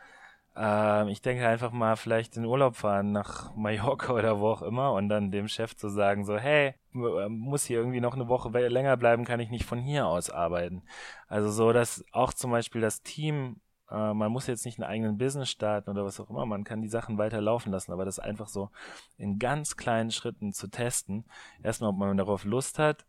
[0.58, 4.94] Ähm, ich denke einfach mal vielleicht in Urlaub fahren nach Mallorca oder wo auch immer
[4.94, 8.50] und dann dem Chef zu sagen so, hey, äh, muss hier irgendwie noch eine Woche
[8.68, 10.84] länger bleiben, kann ich nicht von hier aus arbeiten.
[11.28, 15.18] Also so, dass auch zum Beispiel das Team äh, man muss jetzt nicht einen eigenen
[15.18, 18.20] Business starten oder was auch immer, man kann die Sachen weiter laufen lassen, aber das
[18.20, 18.72] einfach so
[19.18, 21.26] in ganz kleinen Schritten zu testen.
[21.64, 23.06] Erstmal, ob man darauf Lust hat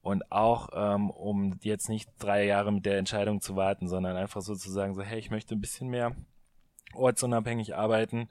[0.00, 4.40] und auch ähm, um jetzt nicht drei Jahre mit der Entscheidung zu warten, sondern einfach
[4.42, 6.16] sozusagen so, hey, ich möchte ein bisschen mehr
[6.94, 8.28] ortsunabhängig arbeiten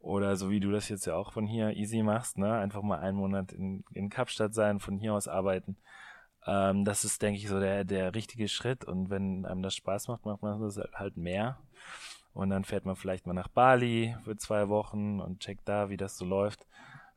[0.00, 3.00] oder so wie du das jetzt ja auch von hier easy machst, ne, einfach mal
[3.00, 5.76] einen Monat in, in Kapstadt sein, von hier aus arbeiten.
[6.46, 10.08] Ähm, das ist, denke ich, so der, der richtige Schritt und wenn einem das Spaß
[10.08, 11.58] macht, macht man das halt mehr.
[12.34, 15.96] Und dann fährt man vielleicht mal nach Bali für zwei Wochen und checkt da, wie
[15.96, 16.66] das so läuft.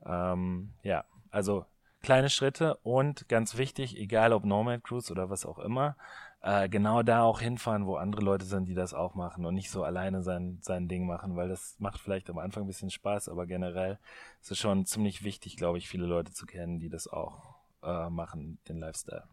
[0.06, 1.66] Ähm, ja, also
[2.02, 5.96] kleine Schritte und ganz wichtig, egal ob Nomad Cruise oder was auch immer,
[6.42, 9.70] äh, genau da auch hinfahren, wo andere Leute sind, die das auch machen und nicht
[9.70, 13.30] so alleine sein, sein Ding machen, weil das macht vielleicht am Anfang ein bisschen Spaß,
[13.30, 14.00] aber generell
[14.42, 18.10] ist es schon ziemlich wichtig, glaube ich, viele Leute zu kennen, die das auch äh,
[18.10, 19.24] machen, den Lifestyle.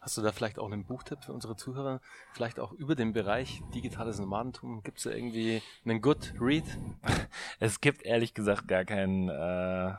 [0.00, 2.00] Hast du da vielleicht auch einen Buchtipp für unsere Zuhörer?
[2.34, 4.82] Vielleicht auch über den Bereich digitales Nomadentum?
[4.82, 6.64] Gibt es da irgendwie einen Good Read?
[7.58, 9.94] Es gibt ehrlich gesagt gar keinen, äh,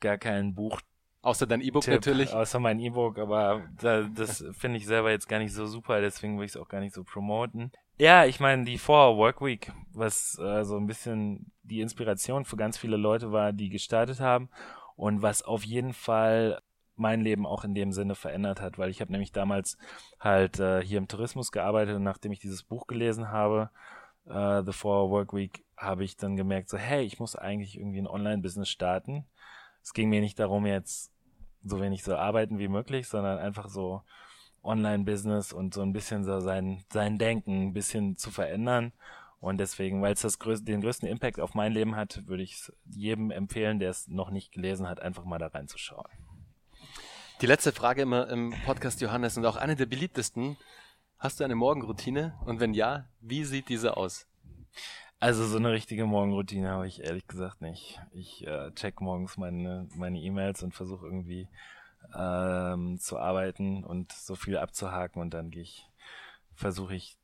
[0.00, 0.80] gar keinen Buch
[1.22, 2.32] Außer dein E-Book natürlich.
[2.32, 6.38] Außer mein E-Book, aber da, das finde ich selber jetzt gar nicht so super, deswegen
[6.38, 7.72] will ich es auch gar nicht so promoten.
[7.98, 12.56] Ja, ich meine, die Four Work Week, was äh, so ein bisschen die Inspiration für
[12.56, 14.48] ganz viele Leute war, die gestartet haben
[14.94, 16.60] und was auf jeden Fall
[16.94, 19.78] mein Leben auch in dem Sinne verändert hat, weil ich habe nämlich damals
[20.20, 23.70] halt äh, hier im Tourismus gearbeitet und nachdem ich dieses Buch gelesen habe,
[24.26, 28.00] äh, The Four Work Week, habe ich dann gemerkt, so hey, ich muss eigentlich irgendwie
[28.00, 29.26] ein Online-Business starten.
[29.88, 31.10] Es ging mir nicht darum, jetzt
[31.64, 34.02] so wenig so arbeiten wie möglich, sondern einfach so
[34.62, 38.92] Online-Business und so ein bisschen so sein, sein Denken ein bisschen zu verändern.
[39.40, 42.52] Und deswegen, weil es das größ den größten Impact auf mein Leben hat, würde ich
[42.52, 46.10] es jedem empfehlen, der es noch nicht gelesen hat, einfach mal da reinzuschauen.
[47.40, 50.58] Die letzte Frage immer im Podcast Johannes und auch eine der beliebtesten.
[51.18, 52.38] Hast du eine Morgenroutine?
[52.44, 54.26] Und wenn ja, wie sieht diese aus?
[55.20, 58.00] Also so eine richtige Morgenroutine habe ich ehrlich gesagt nicht.
[58.12, 61.48] Ich äh, check morgens meine meine E-Mails und versuche irgendwie
[62.16, 65.88] ähm, zu arbeiten und so viel abzuhaken und dann gehe ich
[66.54, 67.16] versuche ich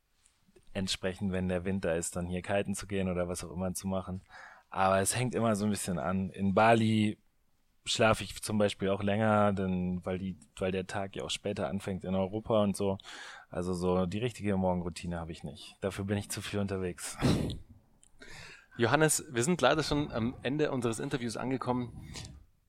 [0.73, 3.87] entsprechend, wenn der Winter ist, dann hier kiten zu gehen oder was auch immer zu
[3.87, 4.23] machen.
[4.69, 6.29] Aber es hängt immer so ein bisschen an.
[6.31, 7.17] In Bali
[7.85, 11.69] schlafe ich zum Beispiel auch länger, denn weil die, weil der Tag ja auch später
[11.69, 12.97] anfängt in Europa und so.
[13.49, 15.75] Also so die richtige Morgenroutine habe ich nicht.
[15.81, 17.17] Dafür bin ich zu viel unterwegs.
[18.77, 21.93] Johannes, wir sind leider schon am Ende unseres Interviews angekommen.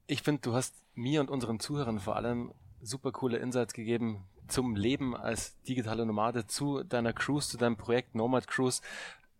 [0.06, 4.76] Ich finde, du hast mir und unseren Zuhörern vor allem super coole Insights gegeben zum
[4.76, 8.82] Leben als digitale Nomade, zu deiner Cruise, zu deinem Projekt Nomad Cruise.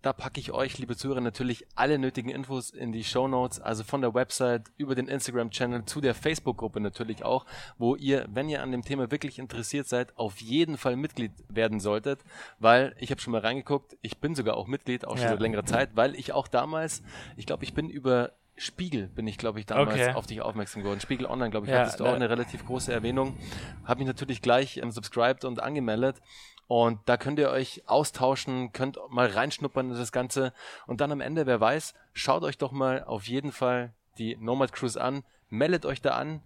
[0.07, 3.83] Da packe ich euch, liebe Zuhörer, natürlich alle nötigen Infos in die Show Notes, also
[3.83, 7.45] von der Website über den Instagram-Channel zu der Facebook-Gruppe natürlich auch,
[7.77, 11.81] wo ihr, wenn ihr an dem Thema wirklich interessiert seid, auf jeden Fall Mitglied werden
[11.81, 12.21] solltet,
[12.61, 15.31] weil ich habe schon mal reingeguckt, ich bin sogar auch Mitglied, auch schon ja.
[15.31, 17.03] seit längerer Zeit, weil ich auch damals,
[17.37, 20.13] ich glaube, ich bin über Spiegel bin ich, glaube ich, damals okay.
[20.15, 21.01] auf dich aufmerksam geworden.
[21.01, 23.37] Spiegel Online, glaube ich, ja, hattest du auch eine relativ große Erwähnung.
[23.85, 26.23] Habe mich natürlich gleich ähm, subscribed und angemeldet.
[26.69, 30.53] Und da könnt ihr euch austauschen, könnt mal reinschnuppern in das Ganze.
[30.87, 34.73] Und dann am Ende, wer weiß, schaut euch doch mal auf jeden Fall die Nomad
[34.73, 36.43] Cruise an, meldet euch da an.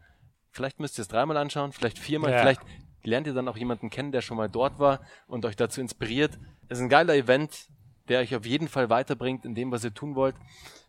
[0.50, 2.40] Vielleicht müsst ihr es dreimal anschauen, vielleicht viermal, ja.
[2.40, 2.60] vielleicht
[3.02, 6.38] lernt ihr dann auch jemanden kennen, der schon mal dort war und euch dazu inspiriert.
[6.68, 7.68] Es ist ein geiler Event,
[8.08, 10.34] der euch auf jeden Fall weiterbringt in dem, was ihr tun wollt.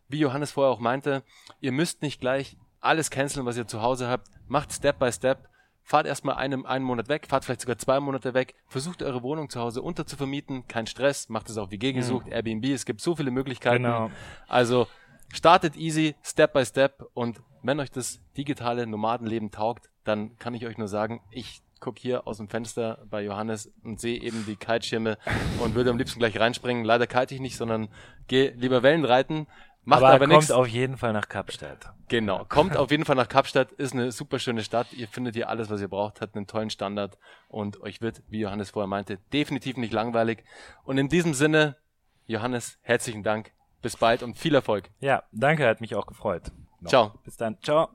[0.10, 1.24] Wie Johannes vorher auch meinte,
[1.62, 4.28] ihr müsst nicht gleich alles canceln, was ihr zu Hause habt.
[4.48, 5.48] Macht Step by Step
[5.84, 9.50] fahrt erstmal einen, einen Monat weg, fahrt vielleicht sogar zwei Monate weg, versucht eure Wohnung
[9.50, 12.34] zu Hause unterzuvermieten, kein Stress, macht es auch WG gesucht, mhm.
[12.34, 13.84] Airbnb, es gibt so viele Möglichkeiten.
[13.84, 14.12] Genau.
[14.48, 14.88] Also
[15.34, 20.66] startet easy, Step by Step und wenn euch das digitale Nomadenleben taugt, dann kann ich
[20.66, 24.56] euch nur sagen, ich gucke hier aus dem Fenster bei Johannes und sehe eben die
[24.56, 25.18] Kiteschirme
[25.60, 26.86] und würde am liebsten gleich reinspringen.
[26.86, 27.90] Leider kite ich nicht, sondern
[28.28, 29.48] gehe lieber Wellen reiten.
[29.84, 30.52] Macht aber, aber kommt nix.
[30.52, 31.94] auf jeden Fall nach Kapstadt.
[32.08, 34.94] Genau, kommt auf jeden Fall nach Kapstadt, ist eine super schöne Stadt.
[34.94, 37.18] Ihr findet hier alles, was ihr braucht, hat einen tollen Standard
[37.48, 40.44] und euch wird, wie Johannes vorher meinte, definitiv nicht langweilig.
[40.84, 41.78] Und in diesem Sinne,
[42.26, 43.52] Johannes, herzlichen Dank.
[43.82, 44.92] Bis bald und viel Erfolg.
[45.00, 46.52] Ja, danke, hat mich auch gefreut.
[46.82, 46.90] No.
[46.90, 47.14] Ciao.
[47.24, 47.58] Bis dann.
[47.62, 47.90] Ciao.